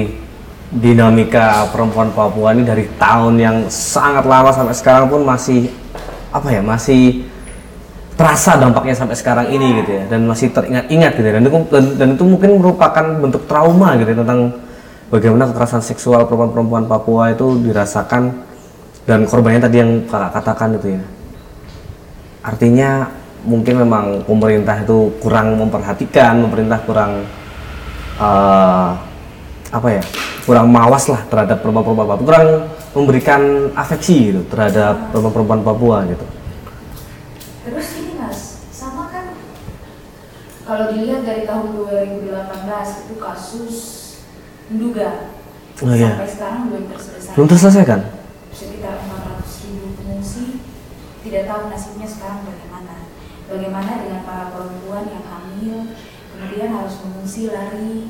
dinamika 0.73 1.69
perempuan 1.69 2.09
Papua 2.09 2.57
ini 2.57 2.65
dari 2.65 2.89
tahun 2.97 3.37
yang 3.37 3.57
sangat 3.69 4.25
lama 4.25 4.49
sampai 4.49 4.73
sekarang 4.73 5.05
pun 5.05 5.21
masih 5.21 5.69
apa 6.33 6.49
ya, 6.49 6.61
masih 6.65 7.29
terasa 8.17 8.57
dampaknya 8.57 8.93
sampai 8.97 9.17
sekarang 9.17 9.47
ini 9.49 9.81
gitu 9.81 9.91
ya 10.01 10.03
dan 10.05 10.25
masih 10.29 10.53
teringat-ingat 10.53 11.11
gitu 11.17 11.27
ya. 11.29 11.33
dan 11.33 11.43
itu, 11.45 11.57
dan, 11.69 11.83
dan 11.97 12.07
itu 12.13 12.23
mungkin 12.25 12.49
merupakan 12.61 13.05
bentuk 13.21 13.45
trauma 13.49 13.97
gitu 13.97 14.09
ya, 14.13 14.17
tentang 14.21 14.39
bagaimana 15.09 15.49
kekerasan 15.49 15.81
seksual 15.81 16.25
perempuan-perempuan 16.25 16.85
Papua 16.89 17.33
itu 17.33 17.57
dirasakan 17.61 18.33
dan 19.05 19.25
korbannya 19.29 19.61
tadi 19.61 19.77
yang 19.81 19.91
kakak 20.09 20.31
katakan 20.41 20.77
itu 20.77 20.87
ya 20.97 21.01
artinya 22.43 22.89
mungkin 23.43 23.83
memang 23.83 24.05
pemerintah 24.25 24.81
itu 24.81 25.11
kurang 25.19 25.59
memperhatikan 25.59 26.47
pemerintah 26.47 26.79
kurang 26.85 27.11
eh, 28.17 28.89
apa 29.73 29.89
ya 29.89 30.03
kurang 30.45 30.69
mawas 30.69 31.09
lah 31.09 31.25
terhadap 31.25 31.65
perempuan-perempuan 31.65 32.07
Papua. 32.13 32.27
Kurang 32.29 32.47
memberikan 32.93 33.41
afeksi 33.73 34.29
gitu 34.29 34.41
terhadap 34.53 35.09
perempuan-perempuan 35.09 35.65
Papua 35.65 35.97
gitu. 36.05 36.25
Terus 37.65 37.87
ini 37.97 38.13
mas, 38.21 38.69
sama 38.69 39.09
kan? 39.09 39.33
Kalau 40.69 40.85
dilihat 40.93 41.25
dari 41.25 41.49
tahun 41.49 41.73
2018 41.73 43.03
itu 43.09 43.13
kasus 43.17 43.75
menduga. 44.69 45.33
Oh, 45.81 45.89
iya. 45.89 46.21
sampai 46.21 46.29
sekarang 46.29 46.61
belum 46.69 46.85
terselesaikan. 46.93 47.33
belum 47.33 47.47
terselesaikan? 47.49 47.99
Sekitar 48.53 48.95
400 49.09 49.65
ribu 49.65 49.87
pengungsi. 49.97 50.61
Tidak 51.25 51.43
tahu 51.49 51.61
nasibnya 51.73 52.05
sekarang 52.05 52.45
bagaimana. 52.45 53.09
Bagaimana 53.49 53.91
dengan 54.05 54.21
para 54.21 54.53
perempuan 54.53 55.09
yang 55.09 55.25
hamil 55.25 55.97
kemudian 56.33 56.69
harus 56.77 56.95
mengungsi 57.05 57.49
lari 57.49 58.09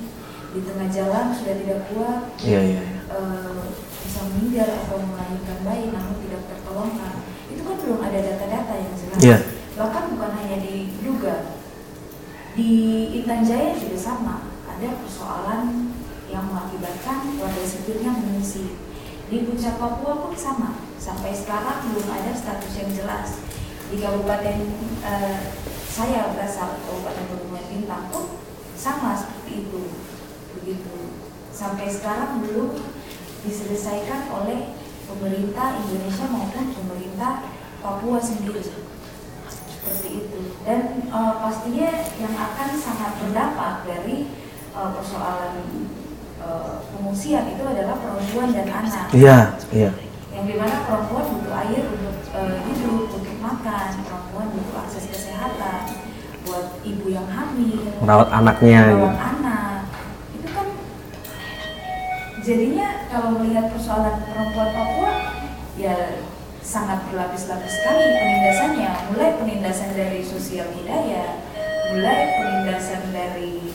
di 0.54 0.62
tengah 0.62 0.88
jalan 0.94 1.34
sudah 1.34 1.56
tidak 1.58 1.80
kuat 1.90 2.22
iya 2.46 2.62
iya 2.62 2.82
iya. 2.86 3.02
eh, 3.10 3.66
bisa 4.14 4.30
meninggal 4.30 4.70
atau 4.86 5.02
melahirkan 5.02 5.60
bayi 5.66 5.90
namun 5.90 6.22
tidak 6.22 6.46
tertolongkan. 6.46 7.26
Itu 7.50 7.62
kan 7.66 7.76
belum 7.82 8.00
ada 8.06 8.20
data-data 8.22 8.74
yang 8.78 8.94
jelas. 8.94 9.20
Iya. 9.24 9.38
bahkan 9.74 10.14
bukan 10.14 10.32
hanya 10.38 10.62
diduga. 10.62 11.58
Di 12.54 12.72
Intan 13.18 13.42
Jaya 13.42 13.74
juga 13.74 13.98
sama. 13.98 14.54
Ada 14.70 15.02
persoalan 15.02 15.90
yang 16.30 16.46
mengakibatkan 16.46 17.42
warga 17.42 17.66
sipilnya 17.66 18.14
mengungsi. 18.14 18.78
Di 19.34 19.50
puncak 19.50 19.82
Papua 19.82 20.30
pun 20.30 20.38
sama. 20.38 20.78
Sampai 21.02 21.34
sekarang 21.34 21.90
belum 21.90 22.06
ada 22.06 22.38
status 22.38 22.86
yang 22.86 22.94
jelas. 22.94 23.42
Di 23.90 23.98
kabupaten 23.98 24.58
eh, 25.02 25.40
saya 25.90 26.30
berasal 26.38 26.78
kabupaten 26.86 27.26
Pegunungan 27.34 27.66
Bintang 27.66 28.14
pun 28.14 28.38
sama 28.78 29.18
seperti 29.18 29.66
itu 29.66 30.13
begitu. 30.64 31.12
Sampai 31.52 31.92
sekarang 31.92 32.40
belum 32.40 32.80
diselesaikan 33.44 34.32
oleh 34.32 34.72
pemerintah 35.06 35.76
Indonesia 35.84 36.26
maupun 36.32 36.72
pemerintah 36.72 37.52
Papua 37.84 38.16
sendiri. 38.24 38.64
Seperti 39.68 40.10
itu. 40.24 40.40
Dan 40.64 41.12
eh, 41.12 41.34
pastinya 41.44 41.92
yang 42.16 42.32
akan 42.32 42.70
sangat 42.80 43.12
berdampak 43.20 43.84
dari 43.84 44.32
eh, 44.72 44.90
persoalan 44.96 45.60
eh, 46.40 46.76
pengungsian 46.96 47.44
itu 47.52 47.64
adalah 47.68 48.00
perempuan 48.00 48.56
dan 48.56 48.68
anak. 48.72 49.12
Iya 49.12 49.60
iya. 49.76 49.92
Yang 50.32 50.46
di 50.48 50.56
mana 50.56 50.88
perempuan 50.88 51.28
butuh 51.28 51.54
air 51.68 51.84
untuk 51.92 52.16
eh, 52.32 52.58
hidup, 52.72 53.12
untuk 53.12 53.36
makan, 53.44 53.90
perempuan 54.08 54.48
butuh 54.56 54.76
akses 54.88 55.12
kesehatan, 55.12 55.82
buat 56.48 56.68
ibu 56.88 57.08
yang 57.12 57.28
hamil, 57.28 57.84
merawat 58.04 58.30
anaknya 58.32 58.80
gitu 58.92 59.00
merawat 59.00 59.20
anak, 59.20 59.43
jadinya 62.44 63.08
kalau 63.08 63.40
melihat 63.40 63.72
persoalan 63.72 64.20
perempuan 64.28 64.70
Papua 64.76 65.12
ya 65.80 65.96
sangat 66.64 67.08
berlapis-lapis 67.12 67.72
sekali 67.76 68.04
penindasannya, 68.20 68.92
mulai 69.12 69.32
penindasan 69.36 69.92
dari 69.96 70.24
sosial 70.24 70.72
budaya, 70.72 71.44
mulai 71.92 72.20
penindasan 72.40 73.12
dari 73.12 73.72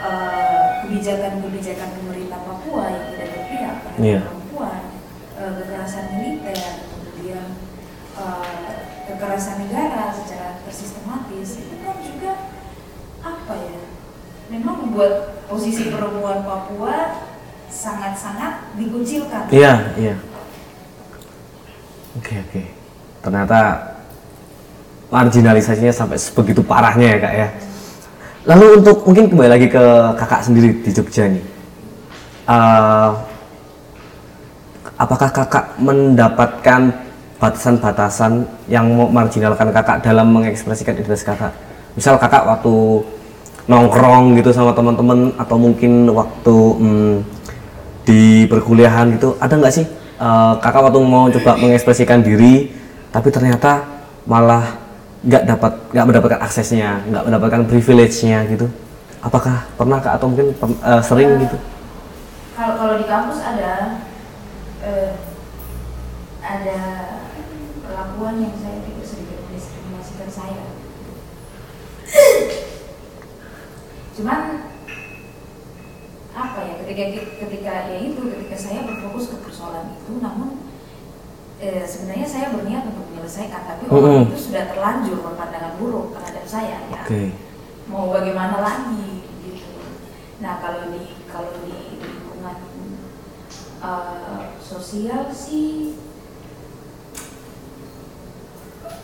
eh, 0.00 0.64
kebijakan-kebijakan 0.84 1.90
pemerintah 2.00 2.40
Papua 2.40 2.84
yang 2.88 3.04
tidak 3.12 3.28
berpihak 3.36 3.76
pada 3.84 3.98
Iya. 4.00 4.20
perempuan, 4.24 4.80
eh, 5.36 5.52
kekerasan 5.60 6.04
militer, 6.16 6.56
kemudian 6.88 7.46
eh, 8.16 8.72
kekerasan 9.08 9.56
negara 9.64 10.08
secara 10.12 10.60
tersistematis 10.64 11.48
itu 11.60 11.74
kan 11.84 11.96
juga 12.00 12.32
apa 13.20 13.54
ya? 13.56 13.80
Memang 14.48 14.88
membuat 14.88 15.44
posisi 15.46 15.92
perempuan 15.92 16.42
Papua 16.44 17.28
sangat-sangat 17.70 18.74
dikucilkan. 18.76 19.46
iya 19.54 19.94
iya. 19.96 20.14
Oke 22.18 22.42
oke. 22.42 22.62
Ternyata 23.22 23.58
marginalisasinya 25.10 25.94
sampai 25.94 26.18
sebegitu 26.18 26.60
parahnya 26.60 27.14
ya 27.14 27.18
kak 27.22 27.34
ya. 27.34 27.48
Lalu 28.50 28.66
untuk 28.82 29.06
mungkin 29.06 29.30
kembali 29.30 29.50
lagi 29.50 29.68
ke 29.70 29.84
kakak 30.18 30.42
sendiri 30.42 30.74
di 30.82 30.90
Jogja 30.90 31.28
nih 31.28 31.44
Eh, 32.50 33.10
apakah 34.98 35.30
kakak 35.30 35.78
mendapatkan 35.78 36.90
batasan-batasan 37.38 38.42
yang 38.66 38.90
marginalkan 39.14 39.70
kakak 39.70 40.02
dalam 40.02 40.34
mengekspresikan 40.34 40.98
identitas 40.98 41.22
kakak? 41.22 41.54
Misal 41.94 42.18
kakak 42.18 42.42
waktu 42.50 43.06
nongkrong 43.70 44.34
gitu 44.34 44.50
sama 44.50 44.74
teman-teman 44.74 45.30
atau 45.38 45.54
mungkin 45.54 46.10
waktu 46.10 46.56
hmm, 46.82 47.14
di 48.10 48.50
perkuliahan 48.50 49.14
gitu 49.14 49.38
ada 49.38 49.54
nggak 49.54 49.70
sih 49.70 49.86
eh, 50.18 50.52
kakak 50.58 50.90
waktu 50.90 50.98
mau 51.06 51.30
coba 51.30 51.54
mengekspresikan 51.62 52.26
diri 52.26 52.74
tapi 53.14 53.30
ternyata 53.30 53.86
malah 54.26 54.82
nggak 55.22 55.46
dapat 55.46 55.72
nggak 55.94 56.06
mendapatkan 56.10 56.40
aksesnya 56.42 57.06
nggak 57.06 57.24
mendapatkan 57.30 57.62
privilege-nya 57.70 58.42
gitu 58.50 58.66
apakah 59.22 59.68
pernah 59.78 60.02
kak 60.02 60.18
atau 60.18 60.26
mungkin 60.26 60.50
eh, 60.58 61.02
sering 61.06 61.38
gitu 61.46 61.58
Kalau 62.58 62.74
kalau 62.76 62.94
di 62.98 63.06
kampus 63.08 63.38
ada 63.40 64.04
eh, 64.82 65.12
ada 66.40 66.80
perlakuan 67.84 68.42
yang 68.42 68.56
saya 68.58 68.84
pikir 68.84 69.04
sedikit 69.04 69.38
mendiskriminasikan 69.48 70.28
saya. 70.28 70.64
Cuman 74.16 74.69
apa 76.40 76.60
ya 76.64 76.74
ketika 76.80 77.02
ketika 77.44 77.72
ya 77.92 77.98
itu 78.00 78.22
ketika 78.32 78.56
saya 78.56 78.80
berfokus 78.88 79.28
ke 79.28 79.36
persoalan 79.44 79.92
itu, 79.92 80.12
namun 80.24 80.64
eh, 81.60 81.84
sebenarnya 81.84 82.24
saya 82.24 82.56
berniat 82.56 82.88
untuk 82.88 83.04
menyelesaikan, 83.12 83.62
tapi 83.68 83.84
orang 83.92 84.24
Mm-mm. 84.24 84.32
itu 84.32 84.38
sudah 84.48 84.64
terlanjur 84.72 85.20
berpandangan 85.20 85.76
buruk 85.76 86.16
terhadap 86.16 86.44
saya 86.48 86.88
ya 86.88 87.04
oke 87.04 87.22
mau 87.90 88.08
bagaimana 88.08 88.62
lagi 88.62 89.26
gitu. 89.44 89.68
Nah 90.40 90.62
kalau 90.62 90.88
di 90.94 91.20
kalau 91.28 91.52
di 91.68 92.00
lingkungan 92.00 92.58
eh, 93.84 94.42
sosial 94.62 95.28
sih 95.28 95.94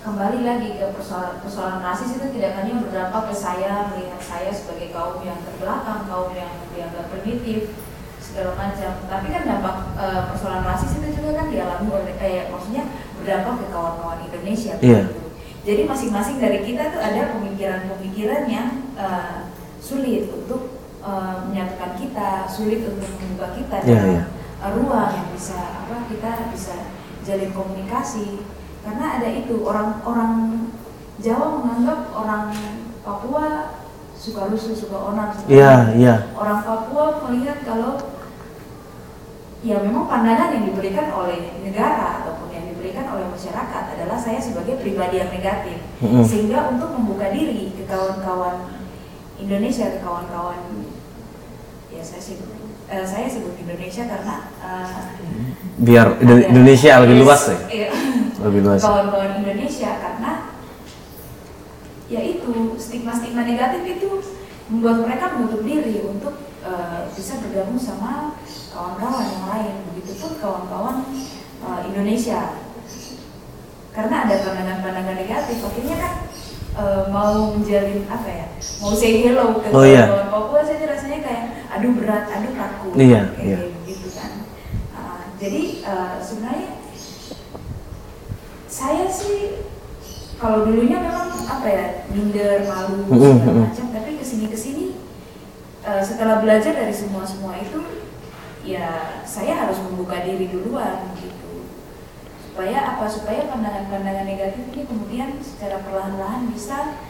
kembali 0.07 0.47
lagi 0.47 0.79
ke 0.79 0.87
persoalan 0.95 1.43
persoalan 1.43 1.83
rasis 1.83 2.15
itu 2.15 2.27
tidak 2.39 2.63
hanya 2.63 2.79
berdampak 2.79 3.23
ke 3.31 3.35
saya 3.35 3.91
melihat 3.91 4.23
saya 4.23 4.51
sebagai 4.55 4.95
kaum 4.95 5.19
yang 5.27 5.39
terbelakang, 5.43 6.07
kaum 6.07 6.31
yang 6.31 6.53
dianggap 6.71 7.11
primitif 7.11 7.75
segala 8.23 8.55
macam. 8.55 8.93
Tapi 9.11 9.27
kan 9.35 9.43
dampak 9.43 9.77
eh, 9.99 10.23
persoalan 10.31 10.63
rasis 10.63 10.99
itu 11.03 11.09
juga 11.19 11.43
kan 11.43 11.47
dialami 11.51 11.89
oleh 11.91 12.15
eh, 12.23 12.47
maksudnya 12.53 12.85
berdampak 13.19 13.55
ke 13.63 13.67
kawan-kawan 13.75 14.21
Indonesia. 14.23 14.79
Begitu. 14.79 15.27
Jadi 15.67 15.83
masing-masing 15.83 16.39
dari 16.39 16.63
kita 16.63 16.95
tuh 16.95 17.03
ada 17.03 17.35
pemikiran-pemikiran 17.35 18.43
yang 18.47 18.69
eh, 18.95 19.51
sulit 19.83 20.31
untuk 20.31 20.79
eh, 21.03 21.37
menyatukan 21.51 21.99
kita, 21.99 22.47
sulit 22.47 22.87
untuk 22.87 23.11
membuka 23.19 23.55
kita 23.59 23.77
Iya, 23.83 23.91
dalam 23.91 24.11
iya. 24.15 24.25
eh, 24.63 24.71
ruang 24.79 25.11
yang 25.11 25.29
bisa 25.35 25.59
apa 25.83 26.07
kita 26.07 26.55
bisa 26.55 26.75
jalin 27.27 27.51
komunikasi. 27.51 28.56
Karena 28.87 29.19
ada 29.19 29.29
itu 29.29 29.67
orang-orang 29.67 30.33
Jawa 31.19 31.59
menganggap 31.59 32.13
orang 32.13 32.55
Papua 33.03 33.75
suka 34.15 34.47
rusuh, 34.47 34.75
suka 34.75 34.95
onar. 35.11 35.35
suka- 35.35 35.51
iya 35.51 35.91
iya 35.93 36.15
Orang 36.33 36.63
Papua 36.63 37.19
melihat 37.25 37.63
kalau 37.63 37.99
ya 39.61 39.83
memang 39.83 40.07
pandangan 40.07 40.55
yang 40.55 40.65
diberikan 40.71 41.11
oleh 41.11 41.59
negara 41.61 42.23
ataupun 42.23 42.49
yang 42.51 42.71
diberikan 42.71 43.09
oleh 43.09 43.27
masyarakat 43.27 43.83
adalah 43.97 44.15
saya 44.15 44.39
sebagai 44.39 44.79
pribadi 44.79 45.19
yang 45.19 45.33
negatif 45.33 45.83
Mm-mm. 45.99 46.23
sehingga 46.23 46.71
untuk 46.71 46.95
membuka 46.95 47.35
diri 47.35 47.75
ke 47.75 47.83
kawan-kawan 47.85 48.71
Indonesia 49.37 49.91
ke 49.91 49.99
kawan-kawan 49.99 50.61
ya 51.91 52.03
saya 52.05 52.23
sebut 52.23 52.47
eh, 52.87 53.03
saya 53.03 53.27
sebut 53.27 53.59
Indonesia 53.59 54.07
karena 54.07 54.35
eh, 54.61 55.03
biar 55.79 56.07
Indonesia 56.23 57.03
lebih 57.03 57.17
luas 57.21 57.43
ya 57.49 57.59
iya. 57.67 57.89
Kawan-kawan 58.37 59.41
Indonesia 59.41 59.91
karena 59.97 60.33
ya 62.07 62.21
itu 62.23 62.77
stigma-stigma 62.79 63.43
negatif 63.43 63.83
itu 63.83 64.11
membuat 64.71 65.07
mereka 65.09 65.25
menutup 65.35 65.63
diri 65.65 66.05
untuk 66.05 66.35
eh, 66.63 67.01
bisa 67.17 67.41
bergabung 67.43 67.79
sama 67.81 68.37
kawan-kawan 68.71 69.25
yang 69.25 69.45
lain. 69.49 69.75
Begitupun 69.95 70.37
kawan-kawan 70.39 70.97
eh, 71.65 71.81
Indonesia. 71.91 72.61
Karena 73.97 74.29
ada 74.29 74.35
pandangan-pandangan 74.45 75.17
negatif 75.17 75.57
akhirnya 75.65 75.97
kan 75.97 76.15
eh, 76.77 77.03
mau 77.09 77.57
menjalin 77.57 78.05
apa 78.07 78.29
ya 78.29 78.47
mau 78.85 78.93
say 78.93 79.25
hello 79.25 79.57
ke 79.65 79.73
Oh, 79.73 79.85
iya. 79.85 80.05
kawan 80.09 80.29
Papua 80.29 80.61
saja 80.61 80.85
rasanya 80.93 81.19
kayak 81.25 81.45
aduh 81.73 81.93
berat 81.97 82.25
aduh 82.29 82.53
kaku. 82.53 82.89
Iya, 83.01 83.33
kayak 83.33 83.45
iya. 83.49 83.59
gitu 83.89 84.09
kan. 84.13 84.33
Ah, 84.93 85.21
jadi 85.41 85.63
eh, 85.89 86.15
sebenarnya 86.21 86.76
saya 88.77 89.09
sih 89.09 89.65
kalau 90.37 90.69
dulunya 90.69 91.01
memang 91.01 91.33
apa 91.49 91.65
ya 91.65 91.87
minder 92.13 92.69
malu 92.69 93.09
segala 93.09 93.73
macam 93.73 93.87
tapi 93.89 94.21
ke 94.21 94.25
sini 94.27 94.47
ke 94.53 94.59
sini 94.61 94.87
eh, 95.81 96.03
setelah 96.05 96.45
belajar 96.45 96.77
dari 96.77 96.93
semua 96.93 97.25
semua 97.25 97.57
itu 97.57 97.81
ya 98.69 99.25
saya 99.25 99.65
harus 99.65 99.81
membuka 99.81 100.21
diri 100.21 100.53
duluan 100.53 101.09
gitu 101.17 101.65
supaya 102.45 102.97
apa 102.97 103.09
supaya 103.09 103.49
pandangan-pandangan 103.49 104.29
negatif 104.29 104.69
ini 104.77 104.85
kemudian 104.85 105.41
secara 105.41 105.81
perlahan-lahan 105.81 106.53
bisa 106.53 107.01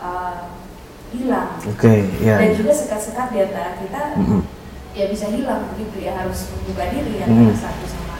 uh, 0.00 0.56
hilang 1.12 1.56
Oke, 1.66 2.04
ya. 2.22 2.36
dan 2.38 2.52
juga 2.54 2.72
sekat-sekat 2.72 3.28
di 3.34 3.38
antara 3.44 3.76
kita 3.80 4.02
Mm-mm. 4.16 4.40
ya 4.94 5.04
bisa 5.10 5.26
hilang 5.32 5.68
begitu 5.74 6.04
ya 6.04 6.16
harus 6.16 6.48
membuka 6.54 6.84
diri 6.94 7.12
ya 7.20 7.26
Mm. 7.26 7.52
satu 7.52 7.84
sama 7.84 8.16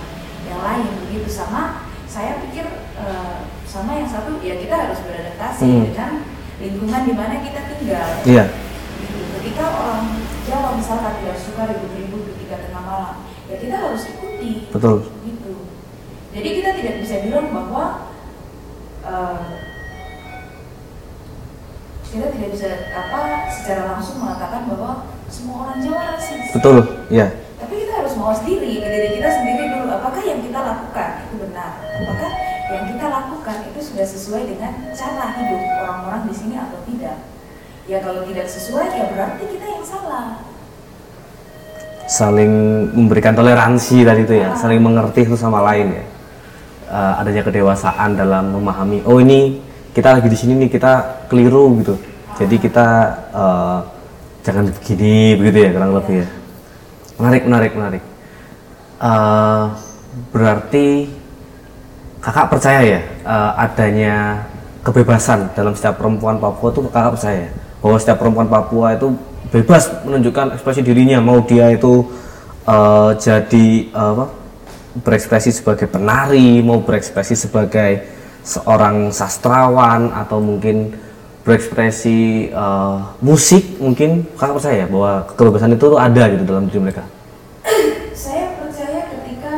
yang 0.51 0.61
lain 0.61 0.89
begitu 1.07 1.31
sama 1.31 1.90
saya 2.11 2.43
pikir 2.43 2.67
eh, 2.99 3.37
sama 3.65 3.95
yang 3.95 4.11
satu 4.11 4.43
ya 4.43 4.59
kita 4.59 4.75
harus 4.75 4.99
beradaptasi 5.01 5.63
Mm. 5.63 5.83
dengan 5.95 6.13
lingkungan 6.59 7.03
di 7.07 7.15
mana 7.15 7.35
kita 7.39 7.61
tinggal 7.71 8.09
Iya. 8.27 8.45
Gitu. 8.99 9.19
ketika 9.39 9.65
orang 9.71 10.07
Jawa 10.43 10.75
misalkan 10.75 11.23
tidak 11.23 11.39
suka 11.39 11.63
ribut-ribut 11.71 12.35
ketika 12.35 12.67
tengah 12.67 12.83
malam 12.83 13.15
ya 13.47 13.57
kita 13.57 13.77
harus 13.79 14.03
ikuti 14.11 14.67
Betul. 14.69 15.07
gitu 15.23 15.55
jadi 16.31 16.49
kita 16.59 16.71
tidak 16.77 16.95
bisa 17.01 17.15
bilang 17.25 17.47
bahwa 17.55 17.85
eh, 19.01 19.49
kita 22.05 22.27
tidak 22.35 22.49
bisa 22.51 22.67
apa 22.91 23.21
secara 23.49 23.83
langsung 23.87 24.19
mengatakan 24.19 24.67
bahwa 24.67 24.91
semua 25.31 25.57
orang 25.65 25.79
Jawa 25.79 26.19
rasis 26.19 26.51
Betul. 26.51 27.07
Iya. 27.07 27.31
Tapi 28.21 28.37
kita 28.37 28.45
harus 28.45 28.45
mawas 28.45 28.45
diri 28.45 28.73
ke 28.85 28.89
diri 28.89 29.09
kita 29.17 29.29
sendiri 29.33 29.65
dulu 29.73 29.89
apakah 29.97 30.23
yang 30.23 30.41
kita 30.45 30.61
lakukan 30.61 31.11
itu 31.25 31.35
benar 31.41 31.71
apakah 31.81 32.31
yang 32.71 32.85
kita 32.93 33.07
lakukan 33.09 33.57
itu 33.73 33.81
sudah 33.81 34.07
sesuai 34.07 34.43
dengan 34.45 34.73
cara 34.93 35.25
hidup 35.41 35.63
orang-orang 35.81 36.23
di 36.29 36.35
sini 36.37 36.55
atau 36.61 36.79
tidak 36.85 37.17
ya 37.89 37.99
kalau 38.05 38.23
tidak 38.29 38.47
sesuai 38.47 38.87
ya 38.93 39.05
berarti 39.09 39.45
kita 39.49 39.67
yang 39.67 39.85
salah 39.85 40.27
Saling 42.11 42.91
memberikan 42.91 43.39
toleransi 43.39 44.03
tadi 44.03 44.27
itu 44.27 44.35
ya, 44.35 44.51
saling 44.59 44.83
mengerti 44.83 45.31
satu 45.31 45.39
sama 45.39 45.63
lain 45.63 45.95
ya. 45.95 46.03
Eh, 46.91 47.21
adanya 47.23 47.47
kedewasaan 47.47 48.19
dalam 48.19 48.51
memahami. 48.51 49.07
Oh 49.07 49.23
ini 49.23 49.63
kita 49.95 50.19
lagi 50.19 50.27
di 50.27 50.35
sini 50.35 50.59
nih 50.59 50.75
kita 50.75 51.23
keliru 51.31 51.79
gitu. 51.79 51.95
Jadi 52.35 52.59
kita 52.59 53.15
eh, 53.31 53.79
jangan 54.43 54.75
begini 54.75 55.39
begitu 55.39 55.59
ya 55.63 55.71
kurang 55.71 55.95
lebih 55.95 56.27
ya. 56.27 56.29
Menarik, 57.23 57.43
menarik, 57.47 57.73
menarik. 57.79 58.10
Eh, 59.01 59.65
berarti 60.29 61.09
kakak 62.21 62.53
percaya 62.53 62.81
ya 62.85 63.01
eh, 63.25 63.53
adanya 63.57 64.45
kebebasan 64.85 65.57
dalam 65.57 65.73
setiap 65.73 65.97
perempuan 65.97 66.37
Papua 66.37 66.69
tuh 66.69 66.85
kakak 66.93 67.17
percaya 67.17 67.49
ya? 67.49 67.51
bahwa 67.81 67.97
setiap 67.97 68.19
perempuan 68.21 68.49
Papua 68.53 68.93
itu 68.93 69.17
bebas 69.51 69.89
menunjukkan 70.05 70.61
ekspresi 70.61 70.85
dirinya 70.85 71.19
mau 71.19 71.41
dia 71.41 71.73
itu 71.73 72.07
eh, 72.69 73.11
jadi 73.17 73.67
eh, 73.89 74.11
apa 74.15 74.27
berekspresi 75.01 75.51
sebagai 75.55 75.87
penari 75.89 76.61
mau 76.61 76.83
berekspresi 76.83 77.35
sebagai 77.39 78.05
seorang 78.45 79.15
sastrawan 79.15 80.13
atau 80.13 80.45
mungkin 80.45 80.93
berekspresi 81.43 82.53
eh, 82.53 82.97
musik 83.25 83.81
mungkin 83.81 84.29
kakak 84.37 84.61
percaya 84.61 84.77
ya 84.85 84.87
bahwa 84.87 85.13
kebebasan 85.35 85.73
itu 85.73 85.89
ada 85.97 86.23
gitu 86.31 86.45
dalam 86.45 86.69
diri 86.69 86.81
mereka 86.85 87.05
saya 88.15 88.55
percaya 88.61 89.01
ketika 89.09 89.57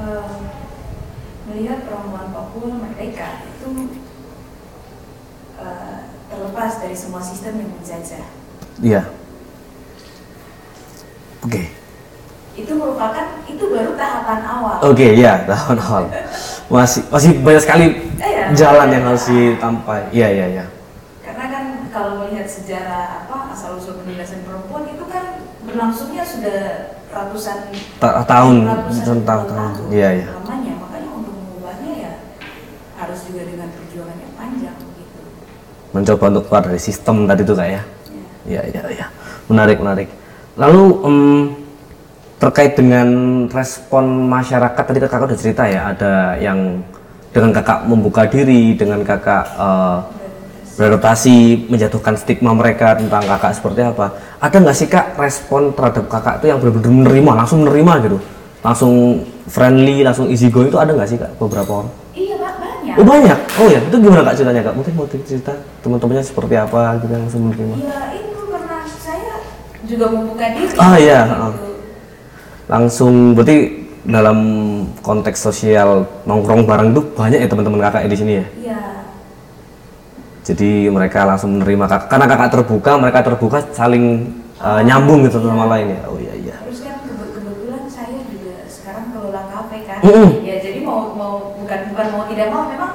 eh, 0.00 0.36
melihat 1.50 1.86
perempuan 1.86 2.32
Papua 2.34 2.66
merdeka 2.82 3.46
itu 3.46 3.70
eh, 5.60 5.96
terlepas 6.30 6.72
dari 6.82 6.96
semua 6.96 7.22
sistem 7.22 7.62
yang 7.62 7.70
menjajah 7.78 8.24
iya 8.84 9.02
oke 11.40 11.62
itu 12.54 12.70
merupakan 12.70 13.26
itu 13.44 13.64
baru 13.66 13.90
tahapan 13.98 14.40
awal 14.46 14.76
Oke, 14.84 15.18
ya, 15.18 15.42
tahun 15.42 15.74
awal. 15.76 16.04
Masih 16.70 17.02
masih 17.10 17.30
banyak 17.42 17.60
sekali 17.60 17.84
Iya. 18.14 18.54
jalan 18.54 18.88
yang 18.88 19.04
harus 19.04 19.26
ditampai. 19.26 20.06
Iya, 20.08 20.28
iya, 20.30 20.46
iya. 20.52 20.64
karena 21.20 21.44
kan 21.50 21.64
kalau 21.90 22.22
melihat 22.22 22.46
sejarah 22.46 23.26
apa 23.26 23.50
asal 23.50 23.74
usul 23.74 23.98
penindasan 23.98 24.46
perempuan 24.46 24.86
itu 24.86 25.02
kan 25.04 25.42
berlangsungnya 25.66 26.22
sudah 26.22 26.58
ratusan 27.10 27.74
Ta- 27.98 28.22
tahun, 28.22 28.56
ratusan 28.64 29.18
tahun, 29.24 29.44
tahun. 29.50 29.70
Iya, 29.90 30.08
iya. 30.14 30.26
lamanya 30.30 30.72
makanya 30.78 31.10
untuk 31.10 31.34
mengubahnya 31.34 31.92
ya 31.98 32.12
harus 32.96 33.18
juga 33.26 33.42
dengan 33.44 33.68
perjuangan 33.68 34.16
yang 34.16 34.32
panjang 34.32 34.76
gitu 34.78 35.20
Mencoba 35.90 36.24
untuk 36.30 36.44
keluar 36.46 36.62
dari 36.62 36.78
sistem 36.78 37.26
tadi 37.26 37.42
itu 37.42 37.52
kak 37.52 37.66
ya. 37.68 37.82
Ya. 38.48 38.60
Iya, 38.64 38.82
iya. 38.92 39.06
Menarik, 39.48 39.76
menarik. 39.80 40.08
Lalu 40.54 40.84
em, 41.04 41.18
terkait 42.38 42.76
dengan 42.76 43.08
respon 43.50 44.28
masyarakat 44.28 44.84
tadi 44.84 44.98
kakak 45.00 45.28
udah 45.32 45.38
cerita 45.38 45.64
ya, 45.64 45.90
ada 45.94 46.36
yang 46.38 46.82
dengan 47.34 47.50
kakak 47.50 47.88
membuka 47.90 48.22
diri, 48.30 48.78
dengan 48.78 49.02
kakak 49.02 49.44
eh, 49.58 49.98
beradaptasi, 50.74 51.70
menjatuhkan 51.70 52.14
stigma 52.18 52.54
mereka 52.54 52.98
tentang 52.98 53.22
kakak 53.26 53.52
seperti 53.54 53.80
apa. 53.86 54.14
Ada 54.42 54.56
nggak 54.60 54.76
sih 54.76 54.88
kak 54.90 55.18
respon 55.18 55.74
terhadap 55.74 56.06
kakak 56.10 56.42
itu 56.42 56.46
yang 56.50 56.58
benar-benar 56.62 56.92
menerima, 56.92 57.30
langsung 57.32 57.58
menerima 57.66 57.92
gitu, 58.06 58.18
langsung 58.62 58.92
friendly, 59.50 60.02
langsung 60.02 60.26
easy 60.30 60.50
going 60.50 60.70
itu 60.70 60.78
ada 60.78 60.90
nggak 60.94 61.08
sih 61.10 61.18
kak 61.18 61.30
beberapa 61.38 61.82
orang? 61.82 61.92
iya 62.14 62.34
Pak, 62.38 62.52
banyak 62.62 62.94
Oh 62.94 63.04
banyak. 63.06 63.38
Oh 63.58 63.66
ya, 63.70 63.80
itu 63.82 63.96
gimana 63.98 64.22
kak 64.22 64.34
ceritanya 64.38 64.62
kak? 64.70 64.74
Mungkin 64.78 64.92
mau 64.94 65.06
cerita 65.08 65.52
teman-temannya 65.82 66.24
seperti 66.26 66.54
apa 66.58 66.80
gitu 67.02 67.10
yang 67.10 67.22
langsung 67.26 67.42
menerima? 67.50 67.74
Iya 67.78 67.98
saya 67.98 68.33
juga 69.84 70.06
membuka 70.10 70.46
diri. 70.52 70.74
Ah, 70.76 70.96
iya, 70.96 71.20
gitu. 71.24 71.34
heeh. 71.34 71.52
Langsung 72.64 73.36
berarti 73.36 73.56
dalam 74.04 74.38
konteks 75.00 75.40
sosial 75.40 76.04
nongkrong 76.24 76.68
bareng 76.68 76.92
tuh 76.92 77.04
banyak 77.16 77.40
ya 77.40 77.48
teman-teman 77.48 77.80
kakak 77.88 78.08
di 78.08 78.16
sini 78.16 78.32
ya. 78.40 78.46
Iya. 78.60 78.80
Jadi 80.44 80.92
mereka 80.92 81.24
langsung 81.24 81.56
menerima 81.56 81.88
kakak 81.88 82.08
karena 82.12 82.26
kakak 82.28 82.50
terbuka, 82.52 82.90
mereka 83.00 83.18
terbuka 83.24 83.58
saling 83.72 84.28
uh, 84.60 84.80
nyambung 84.84 85.24
gitu 85.24 85.40
satu 85.40 85.48
sama 85.48 85.72
lain 85.72 85.96
ya. 85.96 86.00
Oh 86.04 86.20
iya 86.20 86.34
iya. 86.36 86.56
Terus 86.68 86.84
kan 86.84 87.00
kebe- 87.00 87.32
kebetulan 87.32 87.88
saya 87.88 88.20
juga 88.28 88.68
sekarang 88.68 89.08
kelola 89.16 89.42
kafe 89.48 89.88
kan. 89.88 90.00
Mm-mm. 90.04 90.44
Ya 90.44 90.60
jadi 90.60 90.84
mau 90.84 91.16
mau 91.16 91.32
bukan 91.56 91.80
bukan 91.96 92.06
mau 92.12 92.22
tidak 92.28 92.48
mau 92.52 92.68
memang 92.68 92.92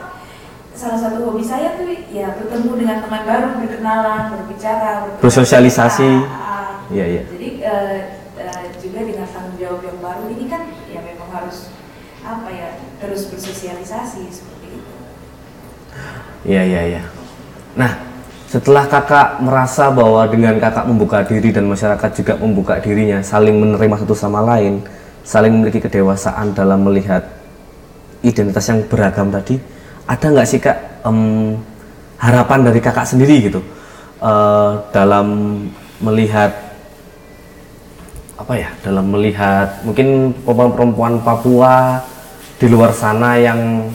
salah 0.77 0.95
satu 1.01 1.25
hobi 1.25 1.41
saya 1.41 1.73
tuh 1.73 1.89
ya 2.13 2.37
bertemu 2.37 2.71
dengan 2.77 2.97
teman 3.01 3.21
baru, 3.25 3.47
berkenalan, 3.65 4.21
berbicara, 4.29 4.91
Bersosialisasi. 5.17 6.09
cerita. 6.21 6.48
Iya 6.89 7.05
iya. 7.05 7.23
Jadi 7.29 7.49
eh, 7.61 7.99
eh, 8.41 8.65
juga 8.81 8.99
dengan 9.05 9.27
tanggung 9.29 9.57
jawab 9.61 9.81
yang 9.85 9.99
baru 10.01 10.25
ini 10.33 10.45
kan 10.49 10.73
ya 10.89 11.01
memang 11.05 11.29
harus 11.29 11.69
apa 12.25 12.49
ya 12.49 12.81
terus 12.97 13.29
bersosialisasi 13.29 14.21
seperti 14.33 14.67
itu. 14.81 14.93
Iya 16.49 16.61
iya 16.65 16.81
iya. 16.97 17.01
Nah, 17.77 17.91
setelah 18.49 18.89
kakak 18.89 19.39
merasa 19.45 19.93
bahwa 19.93 20.25
dengan 20.25 20.57
kakak 20.57 20.89
membuka 20.89 21.21
diri 21.21 21.53
dan 21.53 21.69
masyarakat 21.69 22.09
juga 22.17 22.33
membuka 22.41 22.81
dirinya, 22.81 23.21
saling 23.21 23.53
menerima 23.53 23.95
satu 24.01 24.17
sama 24.17 24.41
lain, 24.41 24.81
saling 25.21 25.53
memiliki 25.53 25.77
kedewasaan 25.85 26.57
dalam 26.57 26.81
melihat 26.81 27.21
identitas 28.25 28.65
yang 28.65 28.81
beragam 28.89 29.29
tadi, 29.29 29.61
ada 30.09 30.25
nggak 30.25 30.47
sih 30.49 30.59
kak 30.59 31.05
em, 31.05 31.55
harapan 32.17 32.59
dari 32.65 32.81
kakak 32.81 33.05
sendiri 33.05 33.47
gitu 33.47 33.61
eh, 34.19 34.71
dalam 34.91 35.27
melihat 36.01 36.68
apa 38.39 38.55
ya 38.55 38.71
dalam 38.79 39.11
melihat 39.11 39.83
mungkin 39.83 40.31
perempuan-perempuan 40.47 41.19
Papua 41.19 41.99
di 42.55 42.71
luar 42.71 42.95
sana 42.95 43.35
yang 43.35 43.91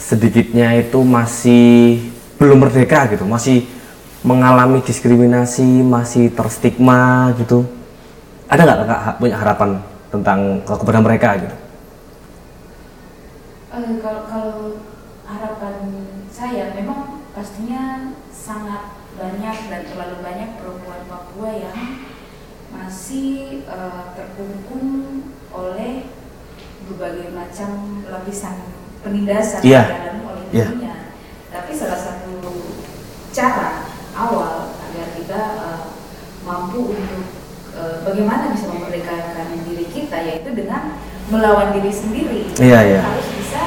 sedikitnya 0.00 0.80
itu 0.80 1.04
masih 1.04 2.00
belum 2.40 2.64
merdeka 2.64 3.04
gitu, 3.12 3.28
masih 3.28 3.68
mengalami 4.24 4.80
diskriminasi, 4.80 5.84
masih 5.84 6.32
terstigma 6.32 7.36
gitu. 7.36 7.68
Ada 8.48 8.64
nggak 8.64 9.00
ha- 9.04 9.16
punya 9.20 9.36
harapan 9.36 9.80
tentang 10.08 10.64
kepada 10.64 11.00
mereka 11.04 11.28
gitu? 11.36 11.56
Eh, 13.76 13.96
kalau 14.00 14.22
kalau 14.24 14.56
harapan 15.28 15.76
saya 16.32 16.72
memang 16.72 17.28
pastinya 17.36 18.12
sangat 18.32 18.96
banyak 19.20 19.56
dan 19.68 19.80
terlalu 19.84 20.16
banyak 20.24 20.48
perempuan 20.56 21.00
Papua 21.08 21.50
yang 21.52 21.76
masih 22.74 23.62
eh, 23.64 24.02
terkungkung 24.18 25.22
oleh 25.54 26.10
berbagai 26.90 27.32
macam 27.32 28.02
lapisan 28.10 28.58
penindasan 29.00 29.62
yang 29.64 29.86
dialami 29.88 30.22
oleh 30.26 30.44
dirinya. 30.50 30.94
Tapi 31.54 31.70
salah 31.70 32.00
satu 32.00 32.34
cara 33.30 33.88
awal 34.18 34.74
agar 34.90 35.06
kita 35.14 35.42
eh, 35.62 35.82
mampu 36.42 36.92
untuk 36.92 37.24
eh, 37.78 37.96
bagaimana 38.02 38.52
bisa 38.52 38.66
memerdekakan 38.68 39.62
diri 39.64 39.86
kita 39.88 40.18
yaitu 40.26 40.50
dengan 40.52 40.98
melawan 41.32 41.72
diri 41.72 41.88
sendiri 41.88 42.52
Iya, 42.60 42.78
iya. 42.84 43.00
harus 43.00 43.28
bisa 43.32 43.62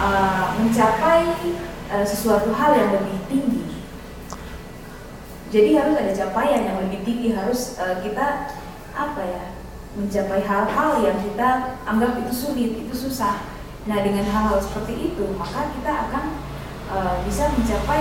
uh, 0.00 0.56
mencapai 0.56 1.36
uh, 1.92 2.04
sesuatu 2.04 2.48
hal 2.56 2.72
yang 2.72 2.90
lebih 2.96 3.18
tinggi. 3.28 3.41
Jadi 5.52 5.76
harus 5.76 6.00
ada 6.00 6.12
capaian 6.16 6.64
yang 6.64 6.80
lebih 6.80 7.04
tinggi, 7.04 7.36
harus 7.36 7.76
uh, 7.76 8.00
kita 8.00 8.48
apa 8.96 9.20
ya 9.20 9.52
mencapai 9.92 10.40
hal-hal 10.40 11.04
yang 11.04 11.20
kita 11.20 11.76
anggap 11.84 12.16
itu 12.24 12.32
sulit, 12.32 12.70
itu 12.80 12.94
susah. 12.96 13.44
Nah 13.84 14.00
dengan 14.00 14.24
hal-hal 14.24 14.56
seperti 14.56 15.12
itu 15.12 15.28
maka 15.36 15.68
kita 15.76 15.92
akan 16.08 16.24
uh, 16.88 17.20
bisa 17.28 17.52
mencapai 17.52 18.00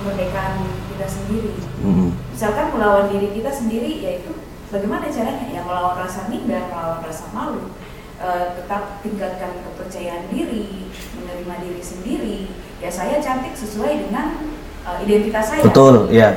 kemerdekaan 0.00 0.64
kita 0.88 1.06
sendiri. 1.06 1.52
Mm-mm. 1.84 2.16
Misalkan 2.32 2.72
melawan 2.72 3.12
diri 3.12 3.28
kita 3.36 3.52
sendiri 3.52 4.00
yaitu 4.00 4.32
bagaimana 4.72 5.12
caranya? 5.12 5.44
Ya 5.52 5.60
melawan 5.60 6.00
rasa 6.00 6.32
minder, 6.32 6.64
melawan 6.72 7.04
rasa 7.04 7.28
malu, 7.36 7.76
Uh, 8.14 8.54
tetap 8.54 9.02
tingkatkan 9.02 9.58
kepercayaan 9.66 10.30
diri, 10.30 10.86
menerima 11.18 11.54
diri 11.66 11.82
sendiri. 11.82 12.38
Ya 12.78 12.86
saya 12.86 13.18
cantik 13.18 13.58
sesuai 13.58 14.06
dengan 14.06 14.54
uh, 14.86 15.02
identitas 15.02 15.50
saya. 15.50 15.66
Betul, 15.66 16.14
ya. 16.14 16.30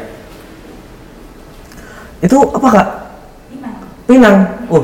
Itu 2.17 2.37
apa 2.41 2.67
kak? 2.67 2.87
Gimana? 3.49 3.77
Pinang. 4.05 4.35
Oh, 4.67 4.81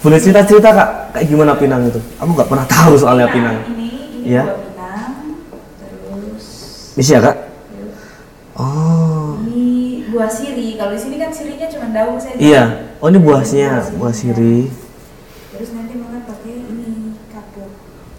boleh 0.00 0.18
cerita-cerita 0.18 0.70
kak? 0.70 0.88
Kayak 1.12 1.26
gimana 1.28 1.52
Pinang 1.54 1.82
itu? 1.84 2.00
Aku 2.16 2.30
nggak 2.32 2.48
pernah 2.48 2.66
tahu 2.66 2.92
soalnya 2.94 3.26
Pinang. 3.28 3.56
Ini 3.68 3.88
ini 4.22 4.28
Iya. 4.30 4.42
buah 4.46 4.58
pinang, 4.62 5.12
terus 5.78 6.46
Bisa 6.94 7.10
ya 7.16 7.20
kak? 7.22 7.36
Oh, 8.52 9.40
ini 9.42 9.64
buah 10.08 10.30
siri. 10.30 10.76
Kalau 10.76 10.92
di 10.92 11.00
sini 11.00 11.16
kan 11.16 11.30
sirinya 11.30 11.66
cuma 11.66 11.86
daun 11.90 12.16
saja. 12.16 12.38
iya. 12.38 12.64
Oh 13.02 13.10
ini 13.10 13.18
buahnya, 13.18 13.98
buah 13.98 14.14
siri. 14.14 14.70
Terus 15.50 15.74
nanti 15.74 15.98
makan 15.98 16.22
pakai 16.22 16.54
ini 16.54 17.18
kapur. 17.28 17.66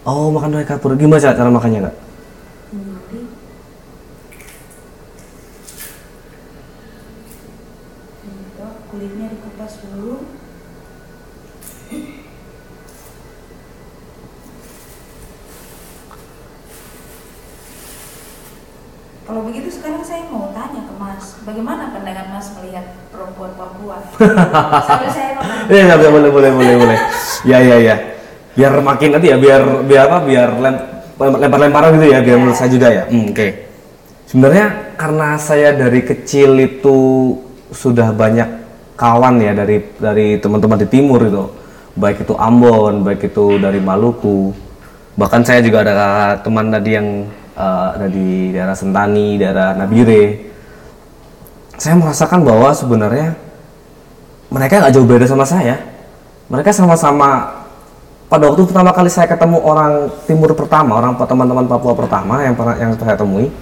Oh 0.04 0.28
makan 0.28 0.60
pakai 0.60 0.68
kapur. 0.68 0.92
Gimana 1.00 1.24
cara 1.24 1.48
makannya 1.48 1.88
kak? 1.88 1.96
Jadi 2.74 3.20
Untuk 8.24 8.76
kulitnya 8.94 9.26
dikupas 9.34 9.82
dulu. 9.82 10.22
Kalau 19.24 19.42
begitu 19.50 19.74
sekarang 19.74 20.06
saya 20.06 20.30
mau 20.30 20.54
tanya 20.54 20.86
ke 20.86 20.94
Mas, 20.94 21.42
bagaimana 21.42 21.90
pandangan 21.90 22.38
Mas 22.38 22.54
melihat 22.54 22.86
perempuan 23.10 23.58
Papua? 23.58 23.98
Sambil 24.86 25.10
saya. 25.10 25.42
Iya, 25.74 25.98
ya, 25.98 26.10
boleh, 26.14 26.30
boleh, 26.30 26.52
boleh, 26.54 26.76
boleh. 26.78 27.00
Ya, 27.50 27.58
ya, 27.66 27.78
ya. 27.82 27.96
Biar 28.54 28.78
makin 28.78 29.18
nanti 29.18 29.34
ya, 29.34 29.42
biar 29.42 29.90
biar 29.90 30.06
apa? 30.06 30.18
Biar 30.22 30.54
lem- 30.54 30.86
lempar-lemparan 31.18 31.98
gitu 31.98 32.14
ya, 32.14 32.22
biar 32.22 32.38
menurut 32.38 32.58
saya 32.62 32.70
juga 32.70 32.94
ya. 32.94 33.10
Hmm, 33.10 33.34
Oke. 33.34 33.74
Sebenarnya 34.30 34.94
karena 35.02 35.34
saya 35.42 35.74
dari 35.74 36.06
kecil 36.06 36.62
itu 36.62 36.98
sudah 37.74 38.14
banyak 38.14 38.63
kawan 38.94 39.42
ya 39.42 39.54
dari 39.58 39.82
dari 39.98 40.28
teman-teman 40.38 40.78
di 40.82 40.88
timur 40.90 41.20
itu, 41.26 41.46
baik 41.98 42.26
itu 42.26 42.34
Ambon, 42.38 43.06
baik 43.06 43.34
itu 43.34 43.58
dari 43.58 43.82
Maluku. 43.82 44.54
Bahkan 45.14 45.42
saya 45.46 45.62
juga 45.62 45.86
ada 45.86 45.94
teman 46.42 46.74
tadi 46.74 46.90
yang 46.98 47.08
eh, 47.54 47.88
ada 47.98 48.08
di 48.10 48.50
daerah 48.54 48.76
Sentani, 48.78 49.38
daerah 49.38 49.78
Nabire. 49.78 50.54
Saya 51.78 51.98
merasakan 51.98 52.46
bahwa 52.46 52.70
sebenarnya 52.72 53.34
mereka 54.54 54.82
nggak 54.82 54.94
jauh 54.94 55.10
beda 55.10 55.26
sama 55.26 55.46
saya. 55.46 55.82
Mereka 56.48 56.70
sama-sama 56.70 57.64
pada 58.34 58.50
waktu 58.50 58.66
pertama 58.66 58.90
kali 58.90 59.10
saya 59.14 59.30
ketemu 59.30 59.62
orang 59.62 60.10
timur 60.26 60.50
pertama, 60.58 60.98
orang 60.98 61.14
teman-teman 61.18 61.70
Papua 61.70 61.94
pertama 61.94 62.42
yang 62.42 62.58
pernah 62.58 62.76
yang 62.82 62.92
saya 62.98 63.14
temui, 63.14 63.54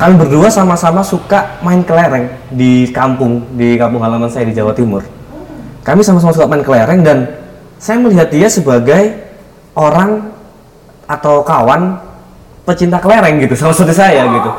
kami 0.00 0.16
berdua 0.16 0.48
sama-sama 0.48 1.04
suka 1.04 1.60
main 1.60 1.84
kelereng 1.84 2.32
di 2.48 2.88
kampung 2.88 3.44
di 3.52 3.76
kampung 3.76 4.00
halaman 4.00 4.32
saya 4.32 4.48
di 4.48 4.56
Jawa 4.56 4.72
Timur. 4.72 5.04
Kami 5.84 6.00
sama-sama 6.00 6.32
suka 6.32 6.48
main 6.48 6.64
kelereng 6.64 7.04
dan 7.04 7.28
saya 7.76 8.00
melihat 8.00 8.32
dia 8.32 8.48
sebagai 8.48 9.12
orang 9.76 10.32
atau 11.04 11.44
kawan 11.44 12.00
pecinta 12.64 12.96
kelereng 12.96 13.44
gitu 13.44 13.52
sama 13.52 13.76
seperti 13.76 14.00
saya 14.00 14.24
gitu. 14.24 14.50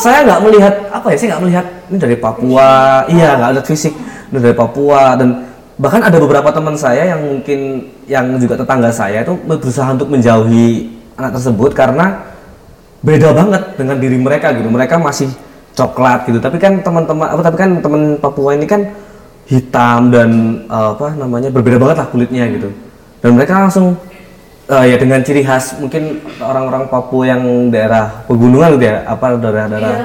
Saya 0.00 0.24
nggak 0.24 0.40
melihat 0.48 0.74
apa 0.88 1.12
ya, 1.12 1.16
saya 1.20 1.28
nggak 1.36 1.42
melihat 1.44 1.66
ini 1.92 1.98
dari 2.00 2.16
Papua, 2.16 3.04
iya 3.12 3.36
nggak 3.36 3.50
ada 3.60 3.62
fisik 3.68 3.92
ini 4.32 4.38
dari 4.40 4.56
Papua 4.56 5.12
dan 5.20 5.44
bahkan 5.76 6.00
ada 6.00 6.16
beberapa 6.16 6.48
teman 6.48 6.72
saya 6.72 7.12
yang 7.12 7.20
mungkin 7.20 7.84
yang 8.08 8.32
juga 8.40 8.56
tetangga 8.56 8.88
saya 8.88 9.28
itu 9.28 9.36
berusaha 9.44 9.92
untuk 9.92 10.08
menjauhi 10.08 10.88
anak 11.20 11.36
tersebut 11.36 11.76
karena 11.76 12.33
beda 13.04 13.36
banget 13.36 13.62
dengan 13.76 13.96
diri 14.00 14.16
mereka 14.16 14.56
gitu. 14.56 14.66
Mereka 14.72 14.96
masih 14.96 15.28
coklat 15.76 16.24
gitu. 16.24 16.40
Tapi 16.40 16.56
kan 16.56 16.80
teman-teman 16.80 17.28
apa 17.28 17.42
tapi 17.44 17.56
kan 17.60 17.70
teman 17.84 18.16
Papua 18.16 18.56
ini 18.56 18.64
kan 18.64 18.88
hitam 19.44 20.08
dan 20.08 20.30
eh, 20.64 20.88
apa 20.96 21.12
namanya 21.20 21.52
berbeda 21.52 21.76
banget 21.76 21.96
lah 22.00 22.08
kulitnya 22.08 22.48
gitu. 22.48 22.72
Dan 23.20 23.36
mereka 23.36 23.60
langsung 23.60 23.92
eh, 24.72 24.84
ya 24.88 24.96
dengan 24.96 25.20
ciri 25.20 25.44
khas 25.44 25.76
mungkin 25.76 26.24
orang-orang 26.40 26.88
Papua 26.88 27.36
yang 27.36 27.68
daerah 27.68 28.24
pegunungan 28.24 28.80
gitu 28.80 28.84
ya, 28.88 29.04
apa 29.04 29.36
daerah-daerah 29.36 29.96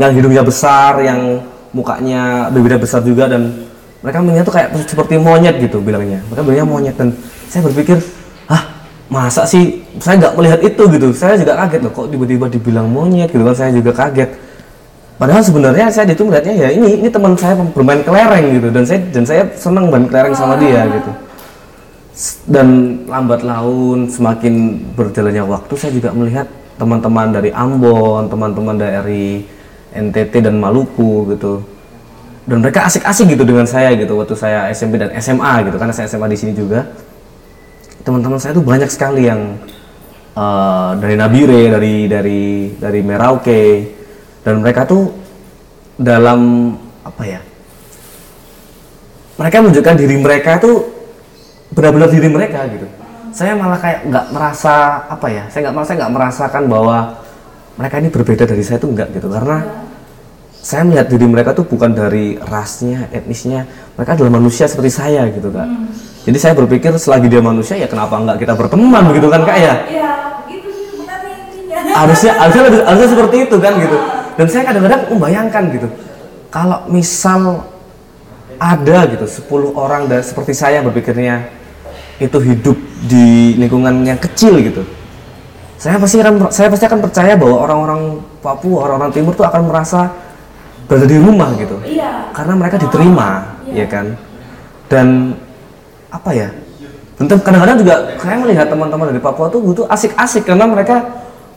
yang 0.00 0.10
hidungnya 0.16 0.42
besar, 0.46 1.04
yang 1.04 1.44
mukanya 1.74 2.48
berbeda 2.48 2.80
besar 2.80 3.04
juga 3.04 3.28
dan 3.28 3.68
mereka 3.98 4.22
melihat 4.22 4.46
tuh 4.46 4.54
kayak 4.54 4.68
seperti 4.86 5.18
monyet 5.18 5.58
gitu 5.58 5.82
bilangnya. 5.82 6.22
Mereka 6.30 6.42
bilangnya 6.46 6.66
monyet 6.70 6.96
dan 6.96 7.12
saya 7.50 7.66
berpikir, 7.66 7.98
masa 9.08 9.42
sih 9.48 9.80
saya 9.98 10.20
nggak 10.20 10.34
melihat 10.36 10.60
itu 10.62 10.82
gitu. 10.92 11.06
Saya 11.16 11.40
juga 11.40 11.56
kaget 11.64 11.80
loh 11.84 11.92
kok 11.92 12.06
tiba-tiba 12.12 12.46
dibilang 12.48 12.86
monyet 12.88 13.32
gitu 13.32 13.42
kan. 13.44 13.56
Saya 13.56 13.70
juga 13.72 13.92
kaget. 13.92 14.30
Padahal 15.18 15.42
sebenarnya 15.42 15.90
saya 15.90 16.06
itu 16.06 16.22
melihatnya 16.22 16.54
ya 16.54 16.68
ini 16.70 17.02
ini 17.02 17.08
teman 17.10 17.34
saya 17.34 17.58
bermain 17.74 18.06
kelereng 18.06 18.54
gitu 18.54 18.68
dan 18.70 18.84
saya 18.86 19.00
dan 19.10 19.24
saya 19.26 19.42
senang 19.58 19.90
main 19.90 20.06
kelereng 20.06 20.34
sama 20.36 20.54
dia 20.62 20.86
gitu. 20.86 21.10
S- 22.14 22.38
Dan 22.46 22.68
lambat 23.10 23.42
laun 23.42 24.06
semakin 24.06 24.78
berjalannya 24.94 25.42
waktu 25.42 25.74
saya 25.74 25.90
juga 25.90 26.14
melihat 26.14 26.46
teman-teman 26.78 27.34
dari 27.34 27.50
Ambon, 27.50 28.30
teman-teman 28.30 28.78
dari 28.78 29.42
NTT 29.90 30.46
dan 30.46 30.62
Maluku 30.62 31.34
gitu 31.34 31.66
dan 32.48 32.64
mereka 32.64 32.88
asik-asik 32.88 33.28
gitu 33.34 33.44
dengan 33.44 33.68
saya 33.68 33.92
gitu 33.92 34.16
waktu 34.16 34.32
saya 34.32 34.72
SMP 34.72 34.96
dan 34.96 35.12
SMA 35.20 35.68
gitu 35.68 35.76
karena 35.76 35.92
saya 35.92 36.08
SMA 36.08 36.32
di 36.32 36.38
sini 36.38 36.52
juga 36.56 36.88
teman-teman 38.08 38.40
saya 38.40 38.56
tuh 38.56 38.64
banyak 38.64 38.88
sekali 38.88 39.28
yang 39.28 39.60
eh, 40.32 40.90
dari 40.96 41.14
Nabire 41.20 41.68
dari 41.68 41.94
dari 42.08 42.42
dari 42.80 43.00
Merauke. 43.04 43.64
Dan 44.40 44.64
mereka 44.64 44.88
tuh 44.88 45.12
dalam 46.00 46.72
apa 47.04 47.22
ya 47.26 47.40
mereka 49.36 49.60
menunjukkan 49.60 49.96
diri 49.98 50.16
mereka 50.16 50.56
tuh 50.56 50.88
benar-benar 51.74 52.08
diri 52.08 52.32
mereka 52.32 52.64
gitu. 52.70 52.86
Saya 53.28 53.52
malah 53.54 53.76
kayak 53.76 54.08
nggak 54.08 54.26
merasa 54.32 55.04
apa 55.04 55.26
ya 55.28 55.44
saya 55.52 55.68
nggak 55.68 55.76
merasa 55.76 55.90
nggak 56.00 56.14
merasakan 56.16 56.62
bahwa 56.64 56.96
mereka 57.76 57.94
ini 58.00 58.08
berbeda 58.08 58.44
dari 58.48 58.64
saya 58.64 58.80
tuh 58.80 58.90
enggak 58.90 59.12
gitu. 59.12 59.28
Karena 59.28 59.87
saya 60.58 60.82
melihat 60.82 61.06
diri 61.06 61.26
mereka 61.26 61.54
tuh 61.54 61.64
bukan 61.64 61.94
dari 61.94 62.34
rasnya, 62.38 63.06
etnisnya, 63.14 63.64
mereka 63.94 64.18
adalah 64.18 64.32
manusia 64.42 64.66
seperti 64.66 64.90
saya 64.90 65.30
gitu 65.30 65.54
kak. 65.54 65.68
Jadi 66.26 66.38
saya 66.38 66.52
berpikir 66.58 66.92
selagi 66.98 67.30
dia 67.30 67.40
manusia 67.40 67.78
ya 67.78 67.88
kenapa 67.88 68.18
enggak 68.18 68.42
kita 68.42 68.52
berteman 68.58 69.02
begitu 69.08 69.30
kan 69.30 69.46
kak 69.46 69.58
ya? 69.58 69.74
Iya, 69.86 70.12
begitu 70.44 70.68
sih. 70.74 70.86
Harusnya 71.94 72.32
harusnya 72.42 72.62
harusnya 72.84 73.08
seperti 73.08 73.36
itu 73.46 73.56
kan 73.62 73.72
gitu. 73.78 73.96
Dan 74.38 74.46
saya 74.46 74.62
kadang-kadang 74.70 75.00
membayangkan 75.10 75.62
gitu, 75.74 75.88
kalau 76.50 76.86
misal 76.86 77.66
ada 78.58 78.98
gitu 79.10 79.26
10 79.26 79.74
orang 79.78 80.10
dan 80.10 80.22
seperti 80.22 80.54
saya 80.54 80.82
berpikirnya 80.82 81.46
itu 82.18 82.38
hidup 82.42 82.74
di 83.06 83.54
lingkungan 83.54 84.02
yang 84.02 84.18
kecil 84.18 84.58
gitu. 84.58 84.82
Saya 85.78 85.94
pasti 86.02 86.18
akan 86.18 86.50
saya 86.50 86.66
pasti 86.66 86.84
akan 86.90 86.98
percaya 86.98 87.38
bahwa 87.38 87.62
orang-orang 87.62 88.02
Papua, 88.42 88.90
orang-orang 88.90 89.14
Timur 89.14 89.34
tuh 89.38 89.46
akan 89.46 89.70
merasa 89.70 90.10
berada 90.88 91.06
di 91.06 91.16
rumah 91.20 91.52
gitu. 91.60 91.76
Iya. 91.84 92.32
karena 92.32 92.54
mereka 92.54 92.76
diterima 92.80 93.28
Iya. 93.68 93.84
ya 93.84 93.86
kan? 93.90 94.06
Dan 94.88 95.06
apa 96.08 96.30
ya? 96.32 96.48
Tentu 97.18 97.34
kadang-kadang 97.42 97.76
juga 97.82 97.94
saya 98.16 98.36
melihat 98.40 98.66
teman-teman 98.70 99.10
dari 99.12 99.20
Papua 99.20 99.50
tuh 99.52 99.60
butuh 99.60 99.84
asik-asik 99.90 100.48
karena 100.48 100.64
mereka 100.64 101.02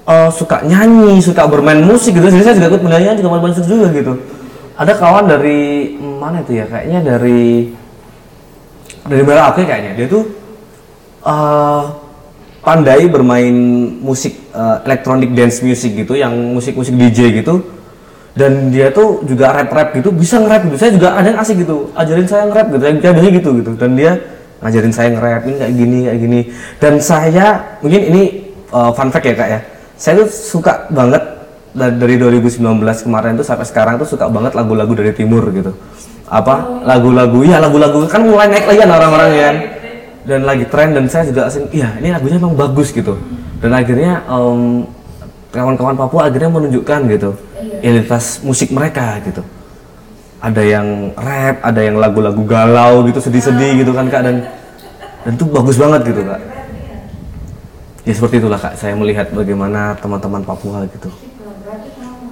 eh, 0.04 0.30
suka 0.34 0.66
nyanyi 0.66 1.22
suka 1.24 1.48
bermain 1.48 1.80
musik 1.86 2.18
gitu. 2.18 2.28
Jadi 2.28 2.44
saya 2.44 2.56
juga 2.60 2.76
ikut 2.76 2.84
menyanyi 2.84 3.22
juga 3.24 3.30
main 3.40 3.46
musik 3.46 3.64
juga 3.64 3.88
gitu. 3.94 4.14
Ada 4.76 4.98
kawan 4.98 5.30
dari 5.30 5.96
hmm, 5.96 6.16
mana 6.18 6.42
itu 6.42 6.58
ya? 6.58 6.66
Kayaknya 6.66 7.00
dari 7.06 7.72
dari 9.06 9.22
Merauke 9.22 9.64
kayaknya. 9.64 9.92
Dia 9.96 10.08
tuh 10.10 10.24
eh, 11.24 11.84
pandai 12.66 13.06
bermain 13.08 13.56
musik 14.02 14.34
eh, 14.52 14.78
electronic 14.90 15.30
dance 15.38 15.62
music 15.62 15.94
gitu 15.94 16.18
yang 16.18 16.34
musik-musik 16.58 16.98
DJ 16.98 17.38
gitu 17.46 17.81
dan 18.32 18.72
dia 18.72 18.88
tuh 18.96 19.20
juga 19.28 19.52
rap-rap 19.52 19.92
gitu 19.92 20.10
bisa 20.12 20.40
nge-rap 20.40 20.64
gitu. 20.72 20.78
Saya 20.80 20.92
juga 20.96 21.08
ada 21.20 21.28
yang 21.28 21.40
asik 21.40 21.56
gitu 21.68 21.92
ajarin 21.96 22.28
saya 22.28 22.44
nge-rap 22.48 22.68
gitu. 22.72 22.82
Saya 22.82 22.94
biasanya 22.96 23.32
gitu 23.36 23.50
gitu. 23.60 23.72
Dan 23.76 23.90
dia 24.00 24.12
ngajarin 24.64 24.94
saya 24.94 25.08
nge-rap 25.12 25.42
ini 25.48 25.56
kayak 25.60 25.74
gini 25.76 26.00
kayak 26.08 26.20
gini. 26.20 26.40
Dan 26.80 26.94
saya 27.04 27.46
mungkin 27.84 28.02
ini 28.08 28.22
uh, 28.72 28.92
fun 28.96 29.10
fact 29.12 29.26
ya 29.28 29.36
kak 29.36 29.50
ya. 29.52 29.60
Saya 30.00 30.14
tuh 30.24 30.28
suka 30.32 30.88
banget 30.90 31.24
da- 31.76 31.94
dari 31.94 32.16
2019 32.16 32.64
kemarin 33.04 33.36
tuh 33.36 33.46
sampai 33.46 33.68
sekarang 33.68 33.96
tuh 34.00 34.08
suka 34.08 34.32
banget 34.32 34.56
lagu-lagu 34.56 34.94
dari 34.96 35.12
timur 35.12 35.44
gitu. 35.52 35.76
Apa? 36.32 36.88
Lagu-lagu 36.88 37.44
ya 37.44 37.60
lagu-lagu. 37.60 38.08
Kan 38.08 38.24
mulai 38.24 38.48
naik 38.48 38.66
lagi 38.72 38.80
kan 38.80 38.92
orang-orang 38.96 39.30
ya. 39.36 39.44
kan 39.52 39.58
dan 40.22 40.46
lagi 40.46 40.70
tren 40.70 40.94
dan 40.94 41.10
saya 41.10 41.26
juga 41.26 41.50
asing 41.50 41.66
iya 41.74 41.98
ini 41.98 42.14
lagunya 42.14 42.38
emang 42.38 42.54
bagus 42.54 42.94
gitu. 42.94 43.18
Dan 43.62 43.74
akhirnya 43.74 44.22
em, 44.30 44.86
kawan-kawan 45.52 45.96
Papua 46.00 46.32
akhirnya 46.32 46.50
menunjukkan 46.50 47.00
gitu 47.12 47.36
identitas 47.84 48.40
musik 48.42 48.72
mereka 48.72 49.20
gitu. 49.28 49.44
Ada 50.42 50.62
yang 50.66 51.14
rap 51.14 51.62
ada 51.62 51.82
yang 51.86 52.02
lagu-lagu 52.02 52.42
galau 52.48 53.06
gitu 53.06 53.22
sedih-sedih 53.22 53.86
gitu 53.86 53.92
kan 53.94 54.10
kak 54.10 54.26
dan 54.26 54.36
dan 55.22 55.32
itu 55.38 55.46
bagus 55.46 55.78
banget 55.78 56.02
gitu 56.10 56.22
kak. 56.26 56.42
Ya 58.02 58.14
seperti 58.18 58.36
itulah 58.42 58.58
kak 58.58 58.74
saya 58.80 58.98
melihat 58.98 59.30
bagaimana 59.30 59.94
teman-teman 60.02 60.42
Papua 60.42 60.88
gitu. 60.90 61.14
Berarti 61.62 61.90
kamu 62.00 62.28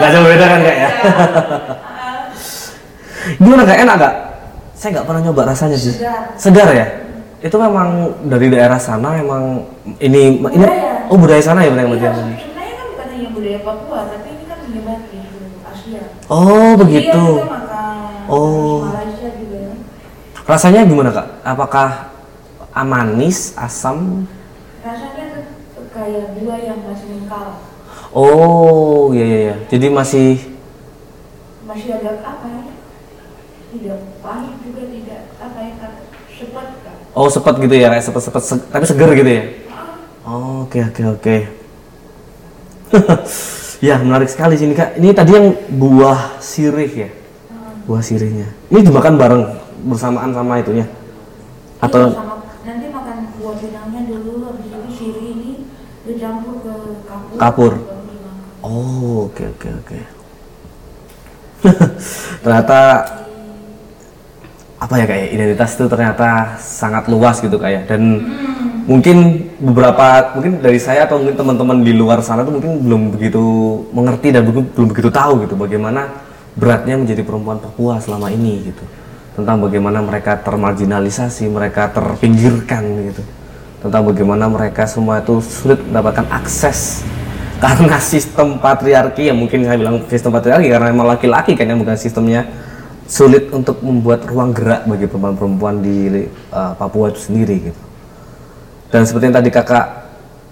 Gak 0.00 0.08
jauh 0.10 0.26
beda 0.26 0.46
kan 0.50 0.60
kak 0.66 0.76
ya? 0.76 0.90
Gimana 3.44 3.62
kak? 3.62 3.78
Enak 3.78 3.96
kak 4.00 4.14
saya 4.84 5.00
nggak 5.00 5.06
pernah 5.08 5.22
nyoba 5.24 5.42
rasanya 5.48 5.78
sih. 5.80 5.96
Segar. 6.36 6.68
ya? 6.76 6.84
Itu 7.40 7.56
memang 7.56 8.12
dari 8.28 8.52
daerah 8.52 8.76
sana 8.76 9.16
emang 9.16 9.64
ini 9.96 10.44
ini. 10.44 10.66
Oh 11.06 11.16
budaya 11.16 11.40
sana 11.40 11.60
ya 11.60 11.70
benar 11.70 11.86
Iya, 11.86 11.92
benar 11.92 12.14
sebenarnya 12.14 12.74
kan 12.74 12.86
bukan 12.88 13.06
hanya 13.08 13.28
budaya 13.30 13.58
Papua, 13.60 13.98
tapi 14.06 14.28
ini 14.30 14.44
kan 14.44 14.58
menyebar 14.62 14.98
di 15.04 15.18
seluruh 15.20 15.52
Asia. 15.64 16.02
oh 16.26 16.70
begitu 16.76 17.24
Iya, 17.34 17.46
makan 17.46 17.72
Oh. 18.24 18.80
Malaysia 18.82 19.28
juga 19.34 19.58
ya. 19.60 19.74
rasanya 20.42 20.80
gimana 20.82 21.10
kak 21.10 21.26
apakah 21.42 21.88
amanis 22.72 23.52
asam 23.54 24.24
Rasanya 24.80 25.44
tuh 25.70 25.84
kayak 25.90 26.32
buah 26.34 26.58
yang 26.58 26.80
masih 26.82 27.06
mengkal. 27.10 27.60
oh 28.10 29.12
iya 29.12 29.24
iya 29.24 29.38
iya 29.42 29.54
jadi 29.68 29.86
masih 29.88 30.40
Masih 31.64 31.88
agak 31.94 32.20
apa 32.20 32.44
ya? 32.46 32.62
Tidak 33.70 33.98
pahit 34.20 34.54
juga 34.60 34.82
tidak 34.86 35.20
apa 35.34 35.58
ya 35.58 35.72
sepet 36.30 36.66
kan. 36.80 36.96
oh 37.12 37.26
sepet 37.26 37.54
gitu 37.58 37.74
ya 37.74 37.88
kayak 37.88 38.04
sepet 38.04 38.22
sepet 38.22 38.42
se- 38.42 38.66
tapi 38.66 38.84
seger 38.84 39.10
gitu 39.12 39.30
ya 39.30 39.42
Oke 40.24 40.80
oke 40.80 41.02
oke. 41.04 41.36
ya 43.84 44.00
menarik 44.00 44.32
sekali 44.32 44.56
sini 44.56 44.72
kak. 44.72 44.96
Ini 44.96 45.12
tadi 45.12 45.36
yang 45.36 45.52
buah 45.76 46.40
sirih 46.40 46.88
ya, 46.88 47.10
buah 47.84 48.00
sirihnya. 48.00 48.48
Ini 48.72 48.80
dimakan 48.88 49.20
bareng 49.20 49.42
bersamaan 49.84 50.32
sama 50.32 50.64
itunya, 50.64 50.88
iya, 50.88 51.84
atau 51.84 52.08
sama, 52.08 52.40
nanti 52.64 52.88
makan 52.88 53.16
buah 53.36 53.54
pinangnya 53.60 54.00
dulu, 54.08 54.48
habis 54.48 54.72
itu 54.72 54.88
siri 54.96 55.22
ini 55.36 55.50
dicampur 56.08 56.64
ke 56.64 56.74
kapur. 57.04 57.36
Kapur. 57.36 57.72
oh 58.64 59.28
oke 59.28 59.44
oke 59.44 59.68
oke. 59.84 60.00
ternyata 62.44 62.80
apa 64.84 65.00
ya 65.00 65.08
kayak 65.08 65.26
identitas 65.32 65.80
itu 65.80 65.88
ternyata 65.88 66.60
sangat 66.60 67.08
luas 67.08 67.40
gitu 67.40 67.56
kayak 67.56 67.88
dan 67.88 68.20
mungkin 68.84 69.48
beberapa 69.56 70.36
mungkin 70.36 70.60
dari 70.60 70.76
saya 70.76 71.08
atau 71.08 71.16
mungkin 71.16 71.40
teman-teman 71.40 71.80
di 71.80 71.96
luar 71.96 72.20
sana 72.20 72.44
tuh 72.44 72.60
mungkin 72.60 72.84
belum 72.84 73.02
begitu 73.16 73.40
mengerti 73.96 74.28
dan 74.36 74.44
belum 74.44 74.76
belum 74.76 74.88
begitu 74.92 75.08
tahu 75.08 75.48
gitu 75.48 75.56
bagaimana 75.56 76.12
beratnya 76.54 77.00
menjadi 77.00 77.24
perempuan 77.24 77.58
Papua 77.58 77.98
selama 77.98 78.28
ini 78.30 78.70
gitu. 78.70 78.84
Tentang 79.34 79.58
bagaimana 79.58 79.98
mereka 79.98 80.38
termarginalisasi 80.38 81.50
mereka 81.50 81.90
terpinggirkan 81.90 82.84
gitu. 83.10 83.22
Tentang 83.82 84.06
bagaimana 84.06 84.46
mereka 84.46 84.86
semua 84.86 85.18
itu 85.24 85.42
sulit 85.42 85.82
mendapatkan 85.82 86.28
akses 86.30 87.02
karena 87.64 87.96
sistem 87.98 88.60
patriarki 88.60 89.32
yang 89.32 89.40
mungkin 89.40 89.64
saya 89.64 89.80
bilang 89.80 90.04
sistem 90.12 90.30
patriarki 90.30 90.68
karena 90.68 90.92
emang 90.92 91.08
laki-laki 91.08 91.56
kan 91.56 91.72
yang 91.72 91.80
bukan 91.80 91.96
sistemnya 91.96 92.44
sulit 93.04 93.52
untuk 93.52 93.84
membuat 93.84 94.24
ruang 94.24 94.56
gerak 94.56 94.88
bagi 94.88 95.04
perempuan-perempuan 95.04 95.84
di 95.84 96.24
uh, 96.52 96.72
Papua 96.76 97.12
itu 97.12 97.20
sendiri 97.20 97.70
gitu. 97.70 97.82
Dan 98.88 99.04
seperti 99.04 99.24
yang 99.28 99.36
tadi 99.36 99.50
kakak 99.52 99.86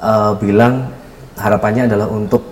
uh, 0.03 0.33
bilang 0.37 0.93
harapannya 1.39 1.89
adalah 1.89 2.09
untuk 2.13 2.45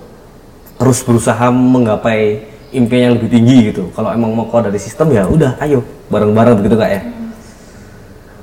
terus 0.80 1.04
berusaha 1.04 1.52
menggapai 1.52 2.48
impian 2.72 3.12
yang 3.12 3.14
lebih 3.20 3.28
tinggi 3.28 3.56
gitu. 3.74 3.92
Kalau 3.92 4.14
emang 4.14 4.32
mau 4.32 4.48
keluar 4.48 4.72
dari 4.72 4.80
sistem 4.80 5.12
ya 5.12 5.28
udah 5.28 5.60
ayo 5.60 5.84
bareng-bareng 6.08 6.54
begitu 6.64 6.76
kak 6.80 6.90
ya. 6.90 7.00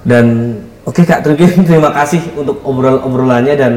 Dan 0.05 0.25
oke 0.85 1.01
kak 1.01 1.25
terima 1.25 1.49
terima 1.67 1.91
kasih 1.91 2.21
untuk 2.37 2.61
obrol-obrolannya 2.61 3.55
dan 3.57 3.73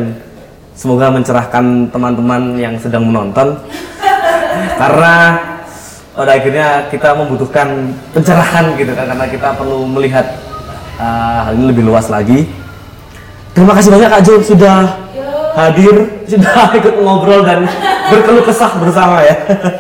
semoga 0.77 1.09
mencerahkan 1.09 1.89
teman-teman 1.89 2.61
yang 2.61 2.75
sedang 2.77 3.09
menonton 3.09 3.57
karena 4.81 5.15
pada 6.15 6.37
akhirnya 6.37 6.91
kita 6.91 7.15
membutuhkan 7.15 7.95
pencerahan 8.11 8.75
gitu 8.75 8.93
kan 8.93 9.07
karena 9.15 9.27
kita 9.31 9.49
perlu 9.55 9.87
melihat 9.87 10.27
uh, 10.99 11.49
hal 11.49 11.55
ini 11.55 11.71
lebih 11.71 11.87
luas 11.87 12.11
lagi. 12.11 12.51
Terima 13.55 13.75
kasih 13.75 13.91
banyak 13.91 14.11
Kak 14.11 14.23
Jo 14.27 14.35
sudah 14.43 14.95
hadir, 15.59 15.95
sudah 16.27 16.71
ikut 16.79 16.95
ngobrol 17.03 17.43
dan 17.43 17.67
berkeluh 18.11 18.45
kesah 18.47 18.73
bersama 18.79 19.23
ya. 19.23 19.37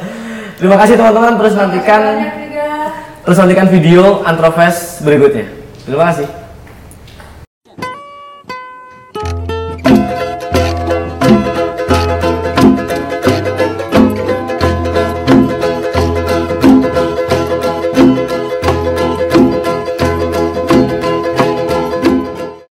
Terima 0.60 0.76
kasih 0.76 0.94
teman-teman 1.00 1.40
terus 1.40 1.54
nantikan 1.56 2.02
terus 3.24 3.36
nantikan 3.40 3.66
video 3.72 4.20
Antrofest 4.24 5.00
berikutnya. 5.02 5.48
Terima 5.88 6.12
kasih. 6.12 6.39